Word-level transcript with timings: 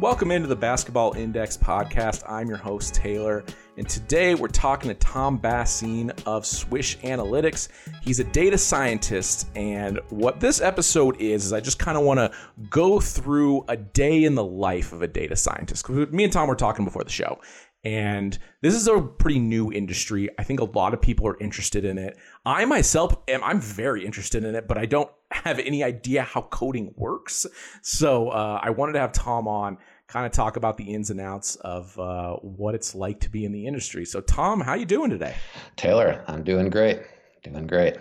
Welcome 0.00 0.30
into 0.30 0.46
the 0.46 0.54
Basketball 0.54 1.14
Index 1.14 1.56
podcast. 1.56 2.22
I'm 2.28 2.46
your 2.46 2.56
host, 2.56 2.94
Taylor, 2.94 3.42
and 3.76 3.88
today 3.88 4.36
we're 4.36 4.46
talking 4.46 4.90
to 4.90 4.94
Tom 4.94 5.40
Bassine 5.40 6.12
of 6.24 6.46
Swish 6.46 6.96
Analytics. 6.98 7.68
He's 8.00 8.20
a 8.20 8.24
data 8.24 8.56
scientist, 8.58 9.48
and 9.56 9.98
what 10.10 10.38
this 10.38 10.60
episode 10.60 11.20
is, 11.20 11.46
is 11.46 11.52
I 11.52 11.58
just 11.58 11.80
kind 11.80 11.98
of 11.98 12.04
want 12.04 12.18
to 12.18 12.30
go 12.70 13.00
through 13.00 13.64
a 13.66 13.76
day 13.76 14.22
in 14.22 14.36
the 14.36 14.44
life 14.44 14.92
of 14.92 15.02
a 15.02 15.08
data 15.08 15.34
scientist. 15.34 15.88
Me 15.88 16.22
and 16.22 16.32
Tom 16.32 16.46
were 16.48 16.54
talking 16.54 16.84
before 16.84 17.02
the 17.02 17.10
show, 17.10 17.40
and 17.84 18.38
this 18.60 18.74
is 18.74 18.88
a 18.88 19.00
pretty 19.00 19.38
new 19.38 19.72
industry. 19.72 20.28
I 20.38 20.42
think 20.42 20.60
a 20.60 20.64
lot 20.64 20.94
of 20.94 21.00
people 21.00 21.26
are 21.28 21.38
interested 21.40 21.84
in 21.84 21.96
it. 21.96 22.16
I 22.44 22.64
myself 22.64 23.14
am 23.28 23.42
I'm 23.44 23.60
very 23.60 24.04
interested 24.04 24.44
in 24.44 24.54
it, 24.54 24.66
but 24.66 24.78
I 24.78 24.86
don't 24.86 25.10
have 25.30 25.58
any 25.58 25.84
idea 25.84 26.22
how 26.22 26.42
coding 26.42 26.92
works. 26.96 27.46
So 27.82 28.30
uh, 28.30 28.60
I 28.62 28.70
wanted 28.70 28.94
to 28.94 29.00
have 29.00 29.12
Tom 29.12 29.46
on, 29.46 29.78
kind 30.08 30.26
of 30.26 30.32
talk 30.32 30.56
about 30.56 30.76
the 30.76 30.92
ins 30.92 31.10
and 31.10 31.20
outs 31.20 31.56
of 31.56 31.98
uh, 31.98 32.34
what 32.36 32.74
it's 32.74 32.94
like 32.94 33.20
to 33.20 33.30
be 33.30 33.44
in 33.44 33.52
the 33.52 33.66
industry. 33.66 34.04
So 34.04 34.20
Tom, 34.20 34.60
how 34.60 34.72
are 34.72 34.76
you 34.76 34.86
doing 34.86 35.10
today? 35.10 35.36
Taylor, 35.76 36.24
I'm 36.26 36.42
doing 36.42 36.70
great. 36.70 37.00
Doing 37.44 37.66
great. 37.66 37.96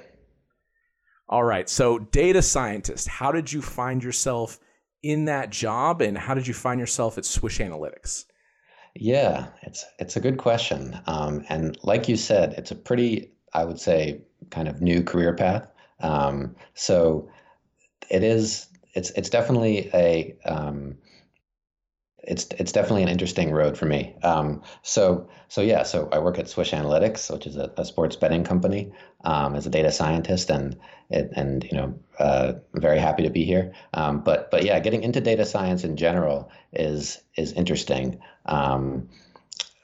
All 1.30 1.44
right. 1.44 1.70
So 1.70 2.00
data 2.00 2.42
scientist, 2.42 3.08
how 3.08 3.32
did 3.32 3.52
you 3.52 3.62
find 3.62 4.04
yourself 4.04 4.60
in 5.04 5.26
that 5.26 5.52
job, 5.52 6.02
and 6.02 6.18
how 6.18 6.34
did 6.34 6.48
you 6.48 6.54
find 6.54 6.80
yourself 6.80 7.18
at 7.18 7.26
Swish 7.26 7.60
Analytics? 7.60 8.26
Yeah, 9.00 9.48
it's 9.62 9.86
it's 10.00 10.16
a 10.16 10.20
good 10.20 10.38
question, 10.38 11.00
um, 11.06 11.46
and 11.50 11.78
like 11.84 12.08
you 12.10 12.18
said, 12.18 12.54
it's 12.58 12.72
a 12.72 12.76
pretty, 12.76 13.32
I 13.54 13.64
would 13.66 13.80
say, 13.80 14.22
kind 14.50 14.68
of 14.68 14.82
new 14.82 15.04
career 15.04 15.34
path. 15.36 15.68
Um, 16.00 16.56
so 16.74 17.30
it 18.10 18.24
is. 18.24 18.68
It's 18.94 19.12
it's 19.12 19.30
definitely 19.30 19.90
a. 19.94 20.36
Um, 20.46 20.98
it's 22.28 22.48
it's 22.60 22.74
definitely 22.74 23.04
an 23.04 23.10
interesting 23.10 23.52
road 23.52 23.78
for 23.78 23.86
me. 23.86 24.14
Um, 24.22 24.62
so 24.84 25.30
so 25.48 25.62
yeah, 25.62 25.84
so 25.84 26.10
I 26.12 26.20
work 26.20 26.38
at 26.38 26.50
Swish 26.50 26.72
Analytics, 26.72 27.32
which 27.32 27.48
is 27.48 27.56
a, 27.56 27.72
a 27.78 27.86
sports 27.86 28.18
betting 28.18 28.44
company, 28.44 28.92
um, 29.24 29.56
as 29.56 29.66
a 29.66 29.70
data 29.70 29.92
scientist, 29.92 30.50
and 30.50 30.78
it, 31.10 31.32
and 31.36 31.64
you 31.64 31.78
know, 31.78 31.98
uh, 32.20 32.54
I'm 32.76 32.82
very 32.82 33.00
happy 33.00 33.24
to 33.24 33.30
be 33.30 33.46
here. 33.46 33.74
Um, 33.94 34.20
but 34.20 34.52
but 34.52 34.66
yeah, 34.66 34.80
getting 34.80 35.04
into 35.04 35.22
data 35.22 35.46
science 35.46 35.86
in 35.86 35.96
general 35.96 36.52
is 36.74 37.22
is 37.38 37.54
interesting. 37.54 38.20
Um, 38.46 39.08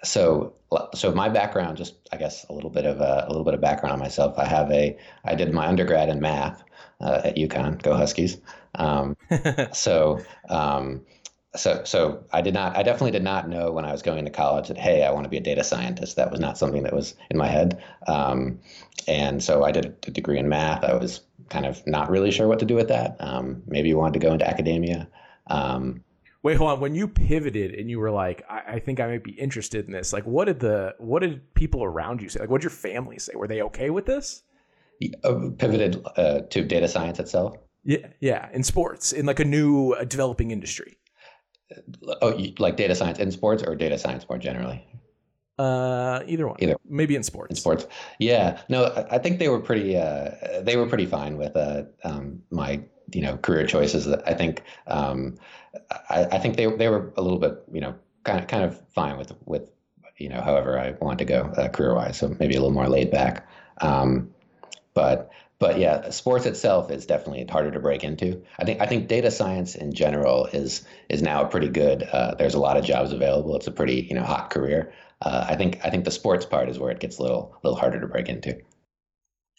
so 0.04 0.54
so 0.94 1.14
my 1.14 1.30
background, 1.30 1.78
just 1.78 1.96
I 2.12 2.18
guess 2.18 2.46
a 2.50 2.54
little 2.54 2.70
bit 2.70 2.86
of 2.86 3.00
a, 3.00 3.26
a, 3.26 3.30
little 3.30 3.46
bit 3.46 3.54
of 3.54 3.62
background 3.62 3.94
on 3.94 4.00
myself. 4.00 4.38
I 4.38 4.46
have 4.46 4.70
a 4.70 4.98
I 5.24 5.36
did 5.36 5.54
my 5.54 5.68
undergrad 5.68 6.10
in 6.10 6.20
math 6.20 6.62
uh, 7.00 7.22
at 7.24 7.38
UConn. 7.38 7.82
Go 7.82 7.96
Huskies. 7.96 8.38
Um, 8.76 9.16
so 9.72 10.20
um, 10.50 11.06
so 11.56 11.84
so 11.84 12.24
I 12.32 12.42
did 12.42 12.54
not 12.54 12.76
I 12.76 12.84
definitely 12.84 13.12
did 13.12 13.24
not 13.24 13.48
know 13.48 13.72
when 13.72 13.86
I 13.86 13.92
was 13.92 14.02
going 14.02 14.26
to 14.26 14.32
college 14.32 14.68
that 14.68 14.78
hey 14.78 15.04
I 15.04 15.12
want 15.12 15.26
to 15.26 15.30
be 15.30 15.38
a 15.38 15.42
data 15.42 15.64
scientist. 15.64 16.16
That 16.16 16.32
was 16.32 16.40
not 16.40 16.58
something 16.58 16.84
that 16.84 16.94
was 16.94 17.16
in 17.30 17.38
my 17.38 17.48
head. 17.48 17.84
Um, 18.08 18.60
and 19.08 19.44
so 19.44 19.64
I 19.64 19.72
did 19.72 19.86
a 20.08 20.12
degree 20.12 20.40
in 20.40 20.50
math. 20.50 20.84
I 20.84 20.96
was 20.96 21.22
kind 21.50 21.66
of 21.66 21.86
not 21.86 22.10
really 22.10 22.32
sure 22.32 22.48
what 22.48 22.60
to 22.60 22.66
do 22.66 22.76
with 22.76 22.88
that. 22.88 23.18
Um, 23.20 23.64
maybe 23.68 23.94
wanted 23.94 24.20
to 24.20 24.26
go 24.26 24.34
into 24.34 24.48
academia. 24.48 25.08
Um, 25.48 26.04
Wait, 26.42 26.58
hold 26.58 26.72
on. 26.72 26.80
When 26.82 26.94
you 26.94 27.08
pivoted 27.08 27.74
and 27.74 27.90
you 27.90 28.00
were 28.00 28.12
like, 28.12 28.44
I, 28.50 28.74
I, 28.74 28.80
think 28.80 29.00
I 29.00 29.08
might 29.08 29.24
be 29.24 29.32
interested 29.32 29.86
in 29.86 29.94
this. 29.94 30.12
Like, 30.12 30.26
what 30.26 30.46
did 30.46 30.60
the 30.60 30.94
what 30.98 31.22
did 31.22 31.54
people 31.54 31.86
around 31.86 32.22
you 32.22 32.28
say? 32.28 32.42
Like, 32.42 32.50
what 32.50 32.60
did 32.60 32.66
your 32.66 32.72
family 32.72 33.18
say? 33.18 33.34
Were 33.36 33.48
they 33.48 33.62
okay 33.62 33.90
with 33.90 34.06
this? 34.06 34.44
Uh, 35.24 35.50
pivoted 35.58 36.06
uh, 36.18 36.42
to 36.50 36.64
data 36.64 36.88
science 36.90 37.20
itself. 37.20 37.56
Yeah, 37.86 38.08
yeah, 38.20 38.50
in 38.54 38.64
sports, 38.64 39.14
in 39.14 39.26
like 39.26 39.40
a 39.40 39.46
new 39.46 39.92
uh, 39.94 40.04
developing 40.04 40.52
industry. 40.52 40.98
Oh, 42.22 42.40
like 42.60 42.78
data 42.78 42.96
science 42.96 43.20
in 43.20 43.32
sports 43.32 43.64
or 43.64 43.76
data 43.76 43.98
science 43.98 44.26
more 44.30 44.38
generally? 44.38 44.86
Uh, 45.58 46.22
either 46.26 46.48
one. 46.48 46.58
Either 46.60 46.76
maybe 46.90 47.16
in 47.16 47.24
sports. 47.24 47.52
In 47.52 47.56
sports, 47.56 47.86
yeah. 48.20 48.60
No, 48.70 48.92
I, 49.12 49.18
think 49.20 49.40
they 49.40 49.50
were 49.50 49.60
pretty. 49.60 49.96
Uh, 49.96 50.32
they 50.62 50.76
were 50.78 50.88
pretty 50.88 51.06
fine 51.06 51.38
with 51.38 51.56
uh, 51.56 51.84
um, 52.04 52.42
my 52.50 52.82
you 53.14 53.22
know 53.22 53.38
career 53.38 53.66
choices. 53.68 54.08
I 54.08 54.34
think 54.34 54.64
um, 54.88 55.36
I, 56.10 56.26
I 56.32 56.40
think 56.40 56.58
they 56.58 56.66
they 56.66 56.90
were 56.90 57.14
a 57.18 57.22
little 57.22 57.40
bit 57.40 57.64
you 57.72 57.82
know 57.82 57.94
kind 58.24 58.40
of 58.40 58.48
kind 58.48 58.64
of 58.64 58.82
fine 58.90 59.18
with 59.18 59.34
with 59.46 59.70
you 60.18 60.30
know 60.30 60.42
however 60.42 60.80
I 60.80 60.92
want 61.02 61.20
to 61.20 61.26
go 61.26 61.44
uh, 61.58 61.70
career 61.70 61.94
wise. 61.94 62.18
So 62.18 62.36
maybe 62.40 62.56
a 62.56 62.60
little 62.60 62.72
more 62.72 62.90
laid 62.90 63.12
back. 63.12 63.48
Um, 63.82 64.34
but 64.94 65.30
but 65.60 65.80
yeah, 65.80 66.10
sports 66.10 66.46
itself 66.46 66.92
is 66.92 67.06
definitely 67.06 67.46
harder 67.50 67.72
to 67.72 67.80
break 67.80 68.04
into. 68.04 68.44
I 68.60 68.66
think 68.66 68.82
I 68.82 68.86
think 68.86 69.08
data 69.08 69.32
science 69.32 69.76
in 69.76 69.94
general 69.94 70.48
is 70.48 70.84
is 71.10 71.22
now 71.22 71.44
pretty 71.46 71.70
good. 71.70 72.04
Uh, 72.04 72.36
there's 72.36 72.56
a 72.56 72.60
lot 72.60 72.78
of 72.78 72.86
jobs 72.86 73.12
available. 73.12 73.56
It's 73.56 73.68
a 73.68 73.72
pretty 73.72 74.08
you 74.10 74.16
know 74.16 74.24
hot 74.24 74.50
career. 74.50 74.94
Uh, 75.22 75.46
I 75.48 75.56
think 75.56 75.80
I 75.84 75.90
think 75.90 76.06
the 76.06 76.12
sports 76.12 76.46
part 76.46 76.70
is 76.70 76.80
where 76.80 76.92
it 76.92 77.00
gets 77.00 77.18
a 77.18 77.22
little 77.22 77.58
little 77.64 77.80
harder 77.80 78.00
to 78.02 78.08
break 78.08 78.30
into. 78.30 78.60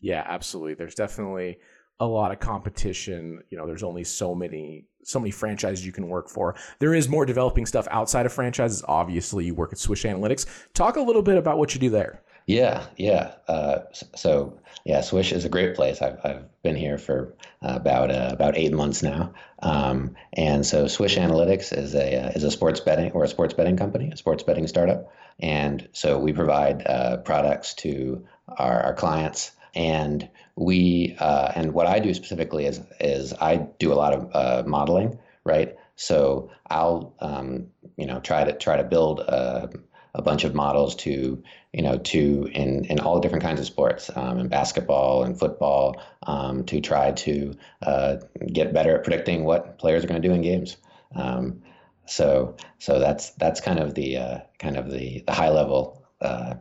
Yeah, 0.01 0.23
absolutely. 0.27 0.75
There's 0.75 0.95
definitely 0.95 1.59
a 2.01 2.07
lot 2.07 2.33
of 2.33 2.41
competition. 2.41 3.41
You 3.51 3.57
know, 3.57 3.67
there's 3.67 3.83
only 3.83 4.05
so 4.05 4.35
many 4.35 4.87
so 5.05 5.19
many 5.19 5.31
franchises 5.31 5.85
you 5.85 5.93
can 5.93 6.09
work 6.09 6.29
for. 6.29 6.55
There 6.79 6.95
is 6.95 7.09
more 7.09 7.25
developing 7.25 7.67
stuff 7.67 7.87
outside 7.91 8.27
of 8.27 8.33
franchises. 8.33 8.83
Obviously, 8.87 9.47
you 9.47 9.55
work 9.55 9.73
at 9.73 9.79
Swish 9.79 10.05
Analytics. 10.05 10.47
Talk 10.75 10.97
a 10.97 11.03
little 11.03 11.23
bit 11.23 11.37
about 11.37 11.59
what 11.59 11.75
you 11.75 11.81
do 11.81 11.91
there. 11.91 12.23
Yeah, 12.47 12.87
yeah. 12.97 13.35
Uh, 13.49 13.81
so 14.15 14.59
yeah, 14.85 15.01
Swish 15.01 15.33
is 15.33 15.47
a 15.47 15.49
great 15.49 15.75
place. 15.75 16.03
I've, 16.03 16.19
I've 16.25 16.63
been 16.63 16.77
here 16.77 16.99
for 16.99 17.35
uh, 17.63 17.73
about 17.77 18.11
uh, 18.11 18.31
about 18.33 18.59
eight 18.59 18.73
months 18.73 19.03
now, 19.03 19.33
um, 19.61 20.15
and 20.35 20.67
so 20.67 20.87
Swish 20.87 21.17
Analytics 21.17 21.77
is 21.77 21.95
a 21.95 22.27
uh, 22.27 22.29
is 22.35 22.45
a 22.45 22.51
sports 22.51 22.81
betting 22.81 23.13
or 23.13 23.25
a 23.25 23.29
sports 23.29 23.55
betting 23.55 23.79
company, 23.79 24.11
a 24.13 24.17
sports 24.19 24.43
betting 24.43 24.67
startup, 24.67 25.11
and 25.41 25.89
so 25.93 26.19
we 26.19 26.35
provide 26.35 26.87
uh, 26.87 27.17
products 27.19 27.73
to 27.75 28.27
our, 28.59 28.79
our 28.83 28.95
clients, 28.95 29.53
and 29.75 30.29
we 30.55 31.17
uh, 31.21 31.51
and 31.55 31.73
what 31.73 31.87
I 31.87 31.99
do 31.99 32.13
specifically 32.13 32.67
is 32.67 32.79
is 33.01 33.33
I 33.33 33.57
do 33.79 33.91
a 33.91 33.95
lot 33.95 34.13
of 34.13 34.67
modeling, 34.67 35.19
right? 35.45 35.77
So 35.97 36.51
I'll 36.69 37.15
um, 37.21 37.69
you 37.97 38.05
know 38.05 38.21
try 38.21 38.45
to 38.45 38.53
try 38.53 38.77
to 38.77 38.85
build 38.85 39.21
a, 39.21 39.71
a 40.15 40.21
bunch 40.21 40.45
of 40.45 40.55
models 40.55 40.95
to 40.97 41.43
you 41.75 41.83
know, 41.83 41.99
to 41.99 42.49
in, 42.53 42.85
in 42.85 43.01
all 43.01 43.19
different 43.19 43.43
kinds 43.43 43.59
of 43.59 43.67
sports, 43.67 44.09
um, 44.15 44.39
in 44.39 44.47
basketball 44.47 45.25
and 45.25 45.37
football, 45.37 46.01
um, 46.29 46.65
to 46.67 46.81
try 46.81 47.11
to 47.11 47.53
uh, 47.83 48.17
get 48.53 48.73
better 48.73 48.97
at 48.97 49.03
predicting 49.03 49.43
what 49.43 49.77
players 49.79 50.05
are 50.05 50.07
going 50.07 50.23
to 50.23 50.29
do 50.29 50.33
in 50.33 50.41
games. 50.41 50.77
Um, 51.17 51.63
so, 52.07 52.57
so 52.79 53.01
that's 53.01 53.31
that's 53.31 53.61
kind 53.61 53.81
of 53.81 53.95
the 53.95 54.17
uh, 54.19 54.39
kind 54.61 54.77
of 54.77 54.89
the 54.89 55.25
the 55.27 55.33
high 55.33 55.49
level 55.49 56.07
uh, 56.21 56.55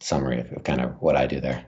summary 0.00 0.40
of, 0.40 0.50
of 0.52 0.64
kind 0.64 0.80
of 0.80 1.02
what 1.02 1.16
I 1.16 1.26
do 1.26 1.38
there. 1.38 1.66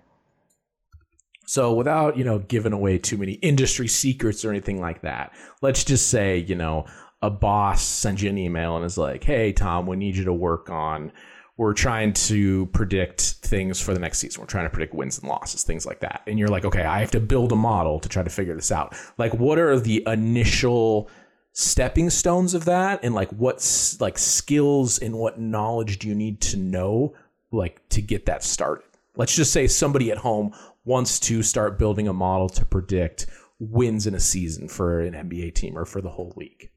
So, 1.45 1.75
without 1.75 2.17
you 2.17 2.25
know 2.25 2.39
giving 2.39 2.73
away 2.73 2.97
too 2.97 3.19
many 3.19 3.33
industry 3.33 3.89
secrets 3.89 4.47
or 4.47 4.51
anything 4.51 4.81
like 4.81 5.03
that, 5.03 5.35
let's 5.61 5.85
just 5.85 6.09
say 6.09 6.39
you 6.39 6.55
know 6.55 6.87
a 7.21 7.29
boss 7.29 7.83
sends 7.83 8.23
you 8.23 8.31
an 8.31 8.39
email 8.39 8.77
and 8.77 8.85
is 8.87 8.97
like, 8.97 9.25
"Hey, 9.25 9.53
Tom, 9.53 9.87
we 9.87 9.97
need 9.97 10.17
you 10.17 10.25
to 10.25 10.33
work 10.33 10.71
on." 10.71 11.13
We're 11.59 11.75
trying 11.75 12.15
to 12.15 12.67
predict 12.67 13.21
things 13.43 13.81
for 13.81 13.93
the 13.93 14.01
next 14.01 14.19
season. 14.19 14.41
We're 14.41 14.47
trying 14.47 14.65
to 14.65 14.71
predict 14.71 14.95
wins 14.95 15.19
and 15.19 15.29
losses, 15.29 15.65
things 15.65 15.85
like 15.85 16.01
that. 16.01 16.23
And 16.27 16.39
you're 16.39 16.49
like, 16.49 16.65
okay, 16.65 16.85
I 16.85 17.01
have 17.01 17.11
to 17.11 17.21
build 17.21 17.53
a 17.53 17.57
model 17.57 18.01
to 18.01 18.09
try 18.09 18.23
to 18.23 18.31
figure 18.31 18.55
this 18.55 18.73
out. 18.73 18.95
Like, 19.19 19.35
what 19.35 19.59
are 19.59 19.79
the 19.79 20.03
initial 20.07 21.11
stepping 21.53 22.09
stones 22.09 22.55
of 22.55 22.65
that 22.67 23.01
and 23.03 23.15
like 23.15 23.29
what 23.31 23.57
like 23.99 24.17
skills 24.17 24.99
and 25.01 25.17
what 25.17 25.41
knowledge 25.41 25.99
do 25.99 26.07
you 26.07 26.15
need 26.15 26.41
to 26.41 26.57
know 26.57 27.13
like 27.51 27.87
to 27.89 28.01
get 28.01 28.27
that 28.27 28.45
started 28.45 28.85
let's 29.17 29.35
just 29.35 29.53
say 29.53 29.67
somebody 29.67 30.13
at 30.13 30.19
home 30.19 30.55
wants 30.85 31.19
to 31.19 31.43
start 31.43 31.77
building 31.77 32.07
a 32.07 32.13
model 32.13 32.49
to 32.49 32.65
predict 32.65 33.27
wins 33.59 34.07
in 34.07 34.15
a 34.15 34.21
season 34.21 34.69
for 34.69 35.01
an 35.01 35.15
nba 35.15 35.53
team 35.53 35.77
or 35.77 35.85
for 35.85 36.01
the 36.01 36.11
whole 36.11 36.33
league 36.37 36.71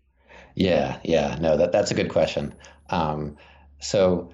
yeah 0.55 0.99
yeah 1.03 1.37
no 1.39 1.55
that 1.55 1.71
that's 1.71 1.91
a 1.91 1.93
good 1.93 2.09
question 2.09 2.51
um, 2.89 3.37
so, 3.81 4.31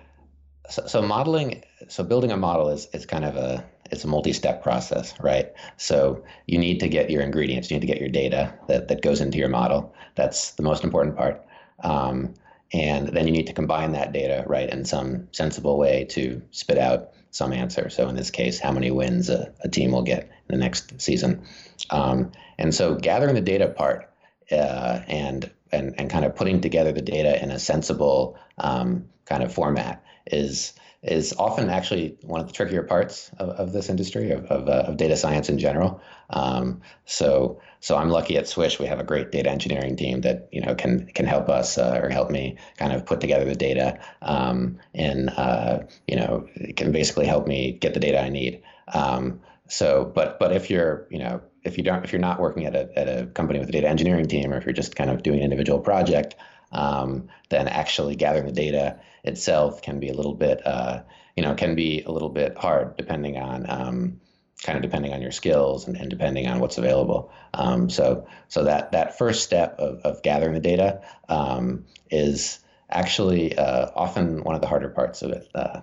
so 0.69 0.85
so 0.87 1.01
modeling 1.01 1.63
so 1.87 2.03
building 2.03 2.31
a 2.31 2.37
model 2.37 2.69
is 2.69 2.87
is 2.93 3.05
kind 3.05 3.25
of 3.25 3.35
a 3.35 3.65
it's 3.91 4.03
a 4.03 4.07
multi-step 4.07 4.63
process, 4.63 5.13
right? 5.19 5.53
So 5.77 6.23
you 6.45 6.57
need 6.57 6.79
to 6.81 6.89
get 6.89 7.09
your 7.09 7.21
ingredients, 7.21 7.69
you 7.69 7.75
need 7.75 7.81
to 7.81 7.87
get 7.87 7.99
your 7.99 8.09
data 8.09 8.53
that, 8.67 8.87
that 8.87 9.01
goes 9.01 9.21
into 9.21 9.37
your 9.37 9.49
model. 9.49 9.93
That's 10.15 10.51
the 10.51 10.63
most 10.63 10.83
important 10.83 11.15
part. 11.15 11.45
Um, 11.83 12.33
and 12.73 13.09
then 13.09 13.27
you 13.27 13.31
need 13.31 13.47
to 13.47 13.53
combine 13.53 13.93
that 13.93 14.11
data, 14.11 14.43
right, 14.47 14.69
in 14.69 14.83
some 14.83 15.27
sensible 15.31 15.77
way 15.77 16.05
to 16.09 16.41
spit 16.51 16.77
out 16.77 17.11
some 17.31 17.53
answer. 17.53 17.89
So 17.89 18.09
in 18.09 18.15
this 18.15 18.29
case, 18.29 18.59
how 18.59 18.71
many 18.71 18.91
wins 18.91 19.29
a, 19.29 19.53
a 19.61 19.69
team 19.69 19.91
will 19.91 20.01
get 20.01 20.23
in 20.23 20.29
the 20.49 20.57
next 20.57 20.99
season. 20.99 21.43
Um, 21.89 22.31
and 22.57 22.73
so 22.73 22.95
gathering 22.95 23.35
the 23.35 23.41
data 23.41 23.67
part 23.67 24.09
uh, 24.51 24.99
and, 25.07 25.49
and, 25.71 25.95
and 25.97 26.09
kind 26.09 26.25
of 26.25 26.35
putting 26.35 26.61
together 26.61 26.91
the 26.91 27.01
data 27.01 27.41
in 27.41 27.51
a 27.51 27.59
sensible 27.59 28.37
um, 28.57 29.07
kind 29.25 29.43
of 29.43 29.53
format 29.53 30.03
is 30.31 30.73
is 31.03 31.33
often 31.37 31.69
actually 31.69 32.17
one 32.23 32.41
of 32.41 32.47
the 32.47 32.53
trickier 32.53 32.81
parts 32.83 33.29
of, 33.37 33.49
of 33.49 33.71
this 33.71 33.87
industry 33.87 34.31
of, 34.31 34.45
of, 34.45 34.67
uh, 34.67 34.85
of, 34.87 34.97
data 34.97 35.15
science 35.15 35.47
in 35.47 35.59
general. 35.59 36.01
Um, 36.31 36.81
so 37.05 37.61
so 37.79 37.95
I'm 37.95 38.09
lucky 38.09 38.35
at 38.35 38.47
Swish 38.47 38.79
we 38.79 38.87
have 38.87 38.99
a 38.99 39.03
great 39.03 39.31
data 39.31 39.49
engineering 39.49 39.95
team 39.95 40.21
that 40.21 40.49
you 40.51 40.61
know 40.61 40.75
can 40.75 41.05
can 41.07 41.25
help 41.25 41.49
us 41.49 41.77
uh, 41.77 41.99
or 42.01 42.09
help 42.09 42.31
me 42.31 42.57
kind 42.77 42.93
of 42.93 43.05
put 43.05 43.21
together 43.21 43.45
the 43.45 43.55
data 43.55 43.99
um, 44.21 44.79
and 44.93 45.29
uh, 45.29 45.79
you 46.07 46.15
know 46.15 46.47
can 46.75 46.91
basically 46.91 47.27
help 47.27 47.47
me 47.47 47.71
get 47.73 47.93
the 47.93 47.99
data 47.99 48.19
I 48.19 48.29
need. 48.29 48.63
Um, 48.91 49.41
so 49.67 50.11
but 50.13 50.39
but 50.39 50.51
if 50.51 50.69
you're 50.69 51.07
you 51.09 51.19
know 51.19 51.41
if 51.63 51.77
you 51.77 51.83
don't 51.83 52.03
if 52.03 52.11
you're 52.11 52.21
not 52.21 52.39
working 52.39 52.65
at 52.65 52.75
a 52.75 52.89
at 52.97 53.07
a 53.07 53.27
company 53.27 53.59
with 53.59 53.69
a 53.69 53.71
data 53.71 53.87
engineering 53.87 54.27
team 54.27 54.53
or 54.53 54.57
if 54.57 54.65
you're 54.65 54.73
just 54.73 54.95
kind 54.95 55.09
of 55.09 55.23
doing 55.23 55.39
an 55.39 55.45
individual 55.45 55.79
project 55.79 56.35
um, 56.71 57.29
then 57.49 57.67
actually 57.67 58.15
gathering 58.15 58.45
the 58.45 58.51
data 58.51 58.99
itself 59.27 59.81
can 59.81 59.99
be 59.99 60.09
a 60.09 60.13
little 60.13 60.33
bit, 60.33 60.65
uh, 60.65 61.01
you 61.35 61.43
know, 61.43 61.53
can 61.53 61.75
be 61.75 62.03
a 62.03 62.11
little 62.11 62.29
bit 62.29 62.57
hard 62.57 62.97
depending 62.97 63.37
on 63.37 63.69
um, 63.69 64.21
kind 64.63 64.75
of 64.75 64.81
depending 64.81 65.13
on 65.13 65.21
your 65.21 65.31
skills 65.31 65.87
and, 65.87 65.95
and 65.97 66.09
depending 66.09 66.47
on 66.47 66.59
what's 66.59 66.77
available. 66.77 67.31
Um, 67.53 67.89
so, 67.89 68.27
so 68.47 68.63
that 68.63 68.91
that 68.93 69.17
first 69.17 69.43
step 69.43 69.77
of, 69.79 69.99
of 69.99 70.23
gathering 70.23 70.53
the 70.53 70.59
data 70.59 71.01
um, 71.29 71.85
is 72.09 72.59
actually 72.89 73.57
uh, 73.57 73.91
often 73.95 74.43
one 74.43 74.55
of 74.55 74.61
the 74.61 74.67
harder 74.67 74.89
parts 74.89 75.21
of 75.21 75.31
it. 75.31 75.47
Uh, 75.53 75.81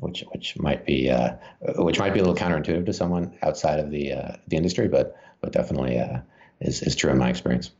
which 0.00 0.24
which 0.32 0.58
might 0.58 0.84
be 0.84 1.10
uh, 1.10 1.36
which 1.76 1.98
might 1.98 2.12
be 2.12 2.20
a 2.20 2.22
little 2.22 2.36
counterintuitive 2.36 2.84
to 2.86 2.92
someone 2.92 3.36
outside 3.42 3.78
of 3.78 3.90
the 3.90 4.12
uh, 4.12 4.36
the 4.46 4.56
industry, 4.56 4.88
but 4.88 5.16
but 5.40 5.52
definitely 5.52 5.98
uh, 5.98 6.18
is 6.60 6.82
is 6.82 6.96
true 6.96 7.10
in 7.10 7.18
my 7.18 7.30
experience. 7.30 7.70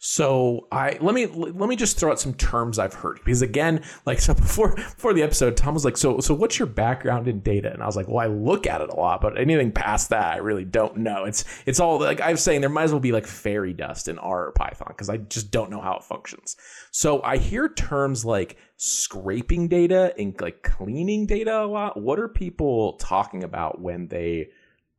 So 0.00 0.68
I 0.70 0.96
let 1.00 1.12
me 1.12 1.26
let 1.26 1.68
me 1.68 1.74
just 1.74 1.98
throw 1.98 2.12
out 2.12 2.20
some 2.20 2.34
terms 2.34 2.78
I've 2.78 2.94
heard 2.94 3.18
because 3.24 3.42
again, 3.42 3.82
like 4.06 4.20
so 4.20 4.32
before 4.32 4.76
before 4.76 5.12
the 5.12 5.22
episode, 5.22 5.56
Tom 5.56 5.74
was 5.74 5.84
like, 5.84 5.96
"So 5.96 6.20
so 6.20 6.34
what's 6.34 6.58
your 6.58 6.66
background 6.66 7.26
in 7.26 7.40
data?" 7.40 7.72
And 7.72 7.82
I 7.82 7.86
was 7.86 7.96
like, 7.96 8.06
"Well, 8.06 8.18
I 8.18 8.26
look 8.26 8.68
at 8.68 8.80
it 8.80 8.90
a 8.90 8.94
lot, 8.94 9.20
but 9.20 9.38
anything 9.38 9.72
past 9.72 10.10
that, 10.10 10.34
I 10.34 10.36
really 10.36 10.64
don't 10.64 10.98
know. 10.98 11.24
It's 11.24 11.44
it's 11.66 11.80
all 11.80 11.98
like 11.98 12.20
I 12.20 12.30
was 12.30 12.42
saying, 12.42 12.60
there 12.60 12.70
might 12.70 12.84
as 12.84 12.92
well 12.92 13.00
be 13.00 13.12
like 13.12 13.26
fairy 13.26 13.72
dust 13.72 14.06
in 14.06 14.18
R 14.18 14.46
or 14.46 14.52
Python 14.52 14.88
because 14.90 15.08
I 15.08 15.16
just 15.16 15.50
don't 15.50 15.70
know 15.70 15.80
how 15.80 15.96
it 15.96 16.04
functions. 16.04 16.56
So 16.92 17.20
I 17.22 17.36
hear 17.36 17.68
terms 17.68 18.24
like 18.24 18.56
scraping 18.76 19.66
data 19.66 20.14
and 20.16 20.40
like 20.40 20.62
cleaning 20.62 21.26
data 21.26 21.64
a 21.64 21.66
lot. 21.66 22.00
What 22.00 22.20
are 22.20 22.28
people 22.28 22.92
talking 22.94 23.42
about 23.42 23.80
when 23.80 24.06
they 24.06 24.50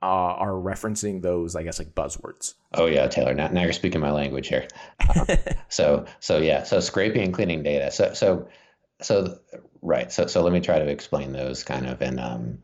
uh, 0.01 0.05
are 0.05 0.51
referencing 0.51 1.21
those, 1.21 1.55
I 1.55 1.63
guess, 1.63 1.79
like 1.79 1.93
buzzwords. 1.93 2.53
Oh 2.73 2.85
yeah, 2.85 3.07
Taylor. 3.07 3.33
Now, 3.33 3.49
now 3.49 3.63
you're 3.63 3.73
speaking 3.73 4.01
my 4.01 4.11
language 4.11 4.47
here. 4.47 4.67
Um, 5.09 5.27
so 5.69 6.05
so 6.19 6.37
yeah, 6.37 6.63
so 6.63 6.79
scraping 6.79 7.23
and 7.23 7.33
cleaning 7.33 7.63
data. 7.63 7.91
So 7.91 8.13
so 8.13 8.47
so 9.01 9.39
right. 9.81 10.11
So 10.11 10.27
so 10.27 10.41
let 10.41 10.53
me 10.53 10.61
try 10.61 10.79
to 10.79 10.87
explain 10.87 11.33
those 11.33 11.63
kind 11.63 11.85
of 11.85 12.01
in 12.01 12.19
um 12.19 12.59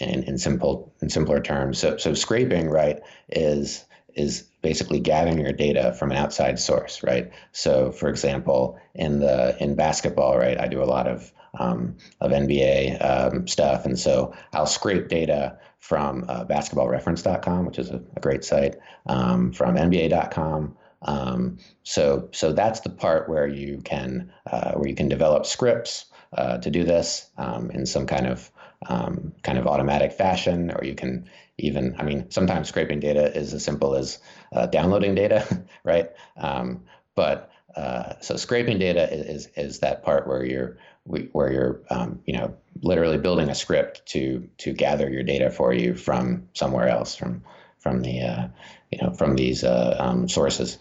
in, 0.00 0.24
in 0.24 0.38
simple 0.38 0.92
in 1.00 1.10
simpler 1.10 1.40
terms. 1.40 1.78
So 1.78 1.96
so 1.96 2.14
scraping 2.14 2.68
right 2.68 3.00
is 3.28 3.84
is 4.14 4.42
basically 4.62 4.98
gathering 4.98 5.38
your 5.38 5.52
data 5.52 5.92
from 5.92 6.10
an 6.10 6.16
outside 6.16 6.58
source, 6.58 7.02
right? 7.04 7.30
So 7.52 7.92
for 7.92 8.08
example, 8.08 8.78
in 8.94 9.20
the 9.20 9.56
in 9.62 9.76
basketball, 9.76 10.36
right, 10.36 10.58
I 10.58 10.66
do 10.66 10.82
a 10.82 10.84
lot 10.84 11.06
of 11.06 11.32
um, 11.58 11.96
of 12.20 12.30
NBA 12.30 13.04
um, 13.04 13.46
stuff, 13.46 13.84
and 13.84 13.98
so 13.98 14.34
I'll 14.52 14.66
scrape 14.66 15.08
data 15.08 15.58
from 15.78 16.24
uh, 16.28 16.44
basketballreference.com, 16.44 17.66
which 17.66 17.78
is 17.78 17.90
a, 17.90 18.02
a 18.16 18.20
great 18.20 18.44
site, 18.44 18.76
um, 19.06 19.52
from 19.52 19.76
NBA.com. 19.76 20.76
Um, 21.02 21.58
so, 21.82 22.28
so 22.32 22.52
that's 22.52 22.80
the 22.80 22.90
part 22.90 23.28
where 23.28 23.46
you 23.46 23.80
can 23.82 24.32
uh, 24.50 24.72
where 24.72 24.88
you 24.88 24.94
can 24.94 25.08
develop 25.08 25.46
scripts 25.46 26.06
uh, 26.36 26.58
to 26.58 26.70
do 26.70 26.84
this 26.84 27.30
um, 27.38 27.70
in 27.70 27.86
some 27.86 28.06
kind 28.06 28.26
of 28.26 28.50
um, 28.86 29.32
kind 29.42 29.58
of 29.58 29.66
automatic 29.66 30.12
fashion, 30.12 30.70
or 30.70 30.84
you 30.84 30.94
can 30.94 31.28
even, 31.58 31.94
I 31.98 32.02
mean, 32.02 32.30
sometimes 32.30 32.68
scraping 32.68 33.00
data 33.00 33.36
is 33.36 33.52
as 33.52 33.64
simple 33.64 33.94
as 33.94 34.18
uh, 34.52 34.66
downloading 34.66 35.14
data, 35.14 35.64
right? 35.84 36.10
Um, 36.36 36.84
but 37.14 37.50
uh, 37.76 38.14
so 38.20 38.36
scraping 38.36 38.78
data 38.78 39.12
is, 39.12 39.46
is, 39.46 39.48
is 39.56 39.78
that 39.80 40.02
part 40.02 40.26
where 40.26 40.44
you're 40.44 40.78
where 41.04 41.52
you're 41.52 41.80
um, 41.90 42.20
you 42.26 42.36
know 42.36 42.54
literally 42.82 43.18
building 43.18 43.48
a 43.48 43.54
script 43.54 44.06
to 44.06 44.48
to 44.58 44.72
gather 44.72 45.10
your 45.10 45.22
data 45.22 45.50
for 45.50 45.72
you 45.72 45.94
from 45.94 46.48
somewhere 46.52 46.88
else 46.88 47.16
from 47.16 47.42
from 47.78 48.02
the 48.02 48.20
uh, 48.20 48.48
you 48.90 48.98
know 49.00 49.12
from 49.12 49.34
these 49.36 49.64
uh, 49.64 49.96
um, 49.98 50.28
sources 50.28 50.78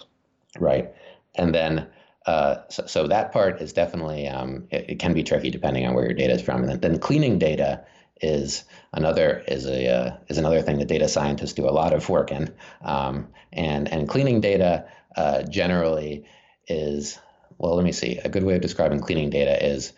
right? 0.57 0.93
And 1.35 1.53
then 1.53 1.87
uh, 2.25 2.61
so, 2.69 2.85
so, 2.85 3.07
that 3.07 3.31
part 3.31 3.61
is 3.61 3.73
definitely 3.73 4.27
um, 4.27 4.67
it, 4.71 4.89
it, 4.89 4.99
can 4.99 5.13
be 5.13 5.23
tricky 5.23 5.49
depending 5.49 5.85
on 5.87 5.93
where 5.93 6.05
your 6.05 6.13
data 6.13 6.33
is 6.33 6.41
from. 6.41 6.61
And 6.61 6.69
then, 6.69 6.79
then 6.79 6.99
cleaning 6.99 7.39
data 7.39 7.83
is 8.21 8.65
another 8.91 9.43
is 9.47 9.65
a 9.65 9.87
uh, 9.87 10.17
is 10.27 10.37
another 10.37 10.61
thing 10.61 10.79
that 10.79 10.87
data 10.87 11.07
scientists 11.07 11.53
do 11.53 11.67
a 11.67 11.71
lot 11.71 11.93
of 11.93 12.07
work 12.09 12.31
in. 12.31 12.53
Um, 12.81 13.29
and 13.53 13.87
and 13.87 14.07
cleaning 14.07 14.41
data 14.41 14.85
uh, 15.15 15.43
generally 15.43 16.25
is 16.67 17.17
well 17.57 17.75
let 17.75 17.85
me 17.85 17.93
see. 17.93 18.19
A 18.23 18.29
good 18.29 18.43
way 18.43 18.55
of 18.55 18.61
describing 18.61 18.99
cleaning 18.99 19.29
data 19.29 19.65
is 19.65 19.93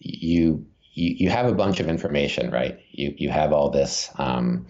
you 0.00 0.66
you, 0.92 1.14
you 1.18 1.30
have 1.30 1.46
a 1.46 1.54
bunch 1.54 1.80
of 1.80 1.88
information, 1.88 2.50
right? 2.50 2.80
You 2.90 3.14
you 3.16 3.30
have 3.30 3.52
all 3.52 3.70
this, 3.70 4.10
um, 4.16 4.66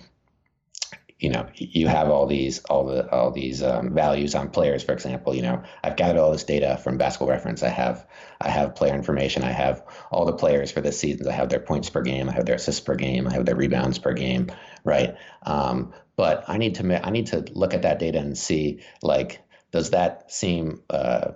you 1.18 1.30
know, 1.30 1.48
you 1.54 1.86
have 1.86 2.10
all 2.10 2.26
these 2.26 2.58
all 2.64 2.84
the 2.84 3.10
all 3.10 3.30
these 3.30 3.62
um, 3.62 3.94
values 3.94 4.34
on 4.34 4.50
players. 4.50 4.82
For 4.82 4.92
example, 4.92 5.34
you 5.34 5.42
know, 5.42 5.62
I've 5.82 5.96
gathered 5.96 6.18
all 6.18 6.32
this 6.32 6.44
data 6.44 6.78
from 6.82 6.98
Basketball 6.98 7.28
Reference. 7.28 7.62
I 7.62 7.68
have 7.68 8.06
I 8.40 8.50
have 8.50 8.74
player 8.74 8.94
information. 8.94 9.42
I 9.42 9.52
have 9.52 9.82
all 10.10 10.26
the 10.26 10.34
players 10.34 10.72
for 10.72 10.80
this 10.80 10.98
season. 10.98 11.26
I 11.28 11.32
have 11.32 11.48
their 11.48 11.60
points 11.60 11.88
per 11.88 12.02
game. 12.02 12.28
I 12.28 12.32
have 12.32 12.46
their 12.46 12.56
assists 12.56 12.80
per 12.80 12.96
game. 12.96 13.26
I 13.26 13.32
have 13.32 13.46
their 13.46 13.56
rebounds 13.56 13.98
per 13.98 14.12
game, 14.12 14.50
right? 14.84 15.14
Um, 15.44 15.94
but 16.16 16.44
I 16.48 16.58
need 16.58 16.74
to 16.76 17.06
I 17.06 17.10
need 17.10 17.28
to 17.28 17.46
look 17.52 17.72
at 17.72 17.82
that 17.82 17.98
data 17.98 18.18
and 18.18 18.36
see 18.36 18.82
like 19.02 19.40
does 19.72 19.90
that 19.90 20.30
seem 20.30 20.82
uh, 20.90 21.32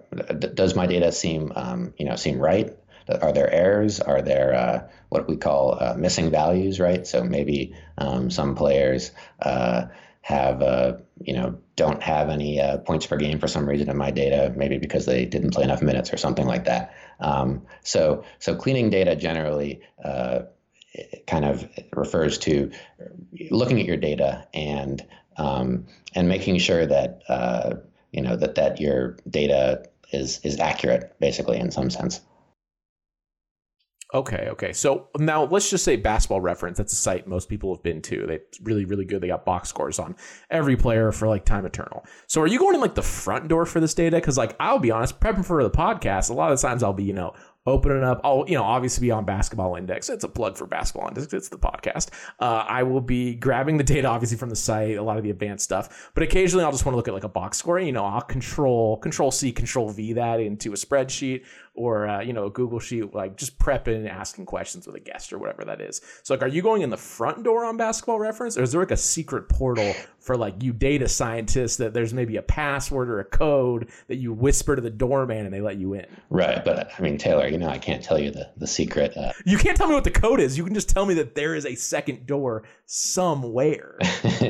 does 0.55 0.75
my 0.75 0.87
data 0.87 1.13
seem 1.13 1.53
um, 1.55 1.95
you 1.97 2.05
know 2.05 2.17
seem 2.17 2.39
right 2.39 2.77
are 3.09 3.33
there 3.33 3.51
errors? 3.51 4.01
Are 4.01 4.23
there 4.23 4.55
uh, 4.55 4.89
what 5.09 5.29
we 5.29 5.37
call 5.37 5.79
uh, 5.81 5.95
missing 5.97 6.31
values, 6.31 6.81
right? 6.81 7.07
So 7.07 7.23
maybe 7.23 7.75
um, 7.99 8.31
some 8.31 8.55
players 8.55 9.11
uh, 9.41 9.87
have, 10.23 10.63
uh, 10.63 10.95
you 11.21 11.35
know, 11.35 11.59
don't 11.77 12.03
have 12.03 12.31
any 12.31 12.61
uh, 12.61 12.79
points 12.79 13.07
per 13.07 13.17
game 13.17 13.39
for 13.39 13.49
some 13.49 13.69
reason 13.69 13.91
in 13.91 13.97
my 13.97 14.11
data, 14.11 14.53
maybe 14.57 14.79
because 14.79 15.07
they 15.07 15.27
didn't 15.27 15.53
play 15.53 15.65
enough 15.65 15.83
minutes 15.83 16.13
or 16.13 16.17
something 16.17 16.47
like 16.47 16.65
that. 16.65 16.95
Um, 17.21 17.67
so, 17.83 18.25
so 18.39 18.55
cleaning 18.55 18.91
data 18.91 19.17
generally 19.17 19.81
uh, 20.03 20.41
kind 21.27 21.45
of 21.45 21.69
refers 21.93 22.39
to 22.39 22.71
looking 23.51 23.81
at 23.81 23.87
your 23.87 23.97
data 23.97 24.47
and 24.55 25.05
um, 25.37 25.87
and 26.15 26.29
making 26.29 26.59
sure 26.59 26.87
that 26.87 27.23
you 28.13 28.23
know 28.23 28.37
that 28.37 28.55
that 28.55 28.81
your 28.81 29.17
data 29.29 29.85
is 30.13 30.41
is 30.45 30.61
accurate, 30.61 31.19
basically 31.19 31.59
in 31.59 31.71
some 31.71 31.91
sense. 31.91 32.21
Okay, 34.15 34.47
okay. 34.51 34.73
So 34.73 35.09
now 35.19 35.43
let's 35.43 35.69
just 35.69 35.85
say 35.85 35.97
Basketball 35.97 36.41
Reference. 36.41 36.79
That's 36.79 36.93
a 36.93 36.97
site 36.97 37.27
most 37.27 37.49
people 37.49 37.75
have 37.75 37.83
been 37.83 38.01
to. 38.03 38.27
They're 38.29 38.41
really, 38.63 38.85
really 38.85 39.05
good. 39.05 39.21
They 39.21 39.27
got 39.27 39.45
box 39.45 39.69
scores 39.69 39.99
on 39.99 40.15
every 40.51 40.77
player 40.77 41.11
for 41.11 41.27
like 41.27 41.45
time 41.45 41.67
eternal. 41.67 42.05
So 42.29 42.41
are 42.41 42.47
you 42.47 42.61
going 42.61 42.77
in 42.77 42.81
like 42.81 42.95
the 42.95 43.03
front 43.03 43.49
door 43.49 43.67
for 43.67 43.81
this 43.81 43.93
data? 43.93 44.17
Because 44.17 44.39
like 44.39 44.55
I'll 44.61 44.79
be 44.79 44.93
honest, 44.93 45.19
prepping 45.19 45.45
for 45.45 45.61
the 45.65 45.71
podcast, 45.71 46.31
a 46.31 46.33
lot 46.33 46.53
of 46.53 46.61
times 46.61 46.85
I'll 46.85 46.93
be 46.93 47.03
you 47.03 47.13
know 47.13 47.35
opening 47.67 48.05
up. 48.05 48.21
I'll, 48.25 48.45
you 48.47 48.55
know, 48.55 48.63
obviously 48.63 49.07
be 49.07 49.11
on 49.11 49.25
Basketball 49.25 49.77
Index. 49.77 50.11
It's 50.11 50.25
a 50.25 50.29
plug 50.29 50.57
for 50.57 50.67
Basketball 50.67 51.09
Index. 51.09 51.33
It's 51.33 51.49
the 51.49 51.59
podcast. 51.59 52.11
Uh, 52.39 52.65
I 52.69 52.83
will 52.83 53.01
be 53.01 53.35
grabbing 53.35 53.79
the 53.79 53.85
data, 53.85 54.09
obviously, 54.09 54.37
from 54.37 54.51
the 54.51 54.57
site, 54.57 54.97
a 54.97 55.03
lot 55.03 55.17
of 55.17 55.25
the 55.25 55.31
advanced 55.31 55.65
stuff. 55.65 56.11
But 56.15 56.23
occasionally, 56.23 56.65
I'll 56.65 56.73
just 56.73 56.85
want 56.85 56.95
to 56.95 56.97
look 56.97 57.09
at 57.09 57.15
like 57.15 57.25
a 57.25 57.29
box 57.29 57.59
score. 57.59 57.79
You 57.79 57.93
know, 57.93 58.05
I'll 58.05 58.21
control 58.21 58.99
Control 58.99 59.31
C, 59.31 59.53
Control 59.53 59.89
V 59.91 60.15
that 60.15 60.41
into 60.41 60.73
a 60.73 60.77
spreadsheet 60.77 61.45
or 61.75 62.07
uh, 62.09 62.21
you 62.21 62.33
know 62.33 62.47
a 62.47 62.51
Google 62.51 62.79
sheet, 62.79 63.15
like 63.15 63.37
just 63.37 63.59
prepping 63.59 63.97
and 63.97 64.09
asking 64.09 64.47
questions 64.47 64.87
with 64.87 64.97
a 64.97 65.01
guest 65.01 65.33
or 65.33 65.39
whatever 65.39 65.65
that 65.65 65.81
is. 65.81 66.01
So 66.23 66.35
like, 66.35 66.43
are 66.43 66.49
you 66.49 66.63
going 66.63 66.83
in 66.83 66.91
the 66.91 66.97
front 66.97 67.43
door 67.43 67.65
on 67.65 67.77
Basketball 67.77 68.19
Reference, 68.19 68.57
or 68.57 68.63
is 68.63 68.73
there 68.73 68.81
like 68.81 68.91
a 68.91 68.97
secret 68.97 69.49
portal 69.49 69.95
for 70.21 70.37
like 70.37 70.63
you 70.63 70.73
data 70.73 71.09
scientists 71.09 71.77
that 71.77 71.93
there's 71.93 72.15
maybe 72.15 72.37
a 72.37 72.43
password 72.43 73.09
or 73.09 73.21
a 73.21 73.25
code 73.25 73.91
that 74.07 74.17
you 74.17 74.33
whisper 74.33 74.77
to 74.77 74.83
the 74.83 74.91
doorman 74.91 75.45
and 75.45 75.53
they 75.53 75.61
let 75.61 75.77
you 75.77 75.95
in? 75.95 76.07
Right, 76.31 76.65
but 76.65 76.91
I 76.97 77.03
mean 77.03 77.19
Taylor, 77.19 77.47
you 77.55 77.61
know 77.61 77.69
I 77.69 77.79
can't 77.79 78.03
tell 78.03 78.19
you 78.19 78.33
the 78.33 78.51
the 78.57 78.67
secret. 78.67 79.17
Uh... 79.17 79.33
You 79.45 79.59
can't 79.59 79.77
tell 79.77 79.87
me 79.87 79.95
what 79.95 80.03
the 80.03 80.11
code 80.11 80.41
is. 80.41 80.59
You 80.59 80.65
can 80.65 80.75
just 80.75 80.89
tell 80.89 81.07
me 81.07 81.15
that 81.15 81.37
there 81.37 81.55
is 81.55 81.65
a 81.65 81.77
second 81.77 82.27
door 82.27 82.65
somewhere. 82.87 83.97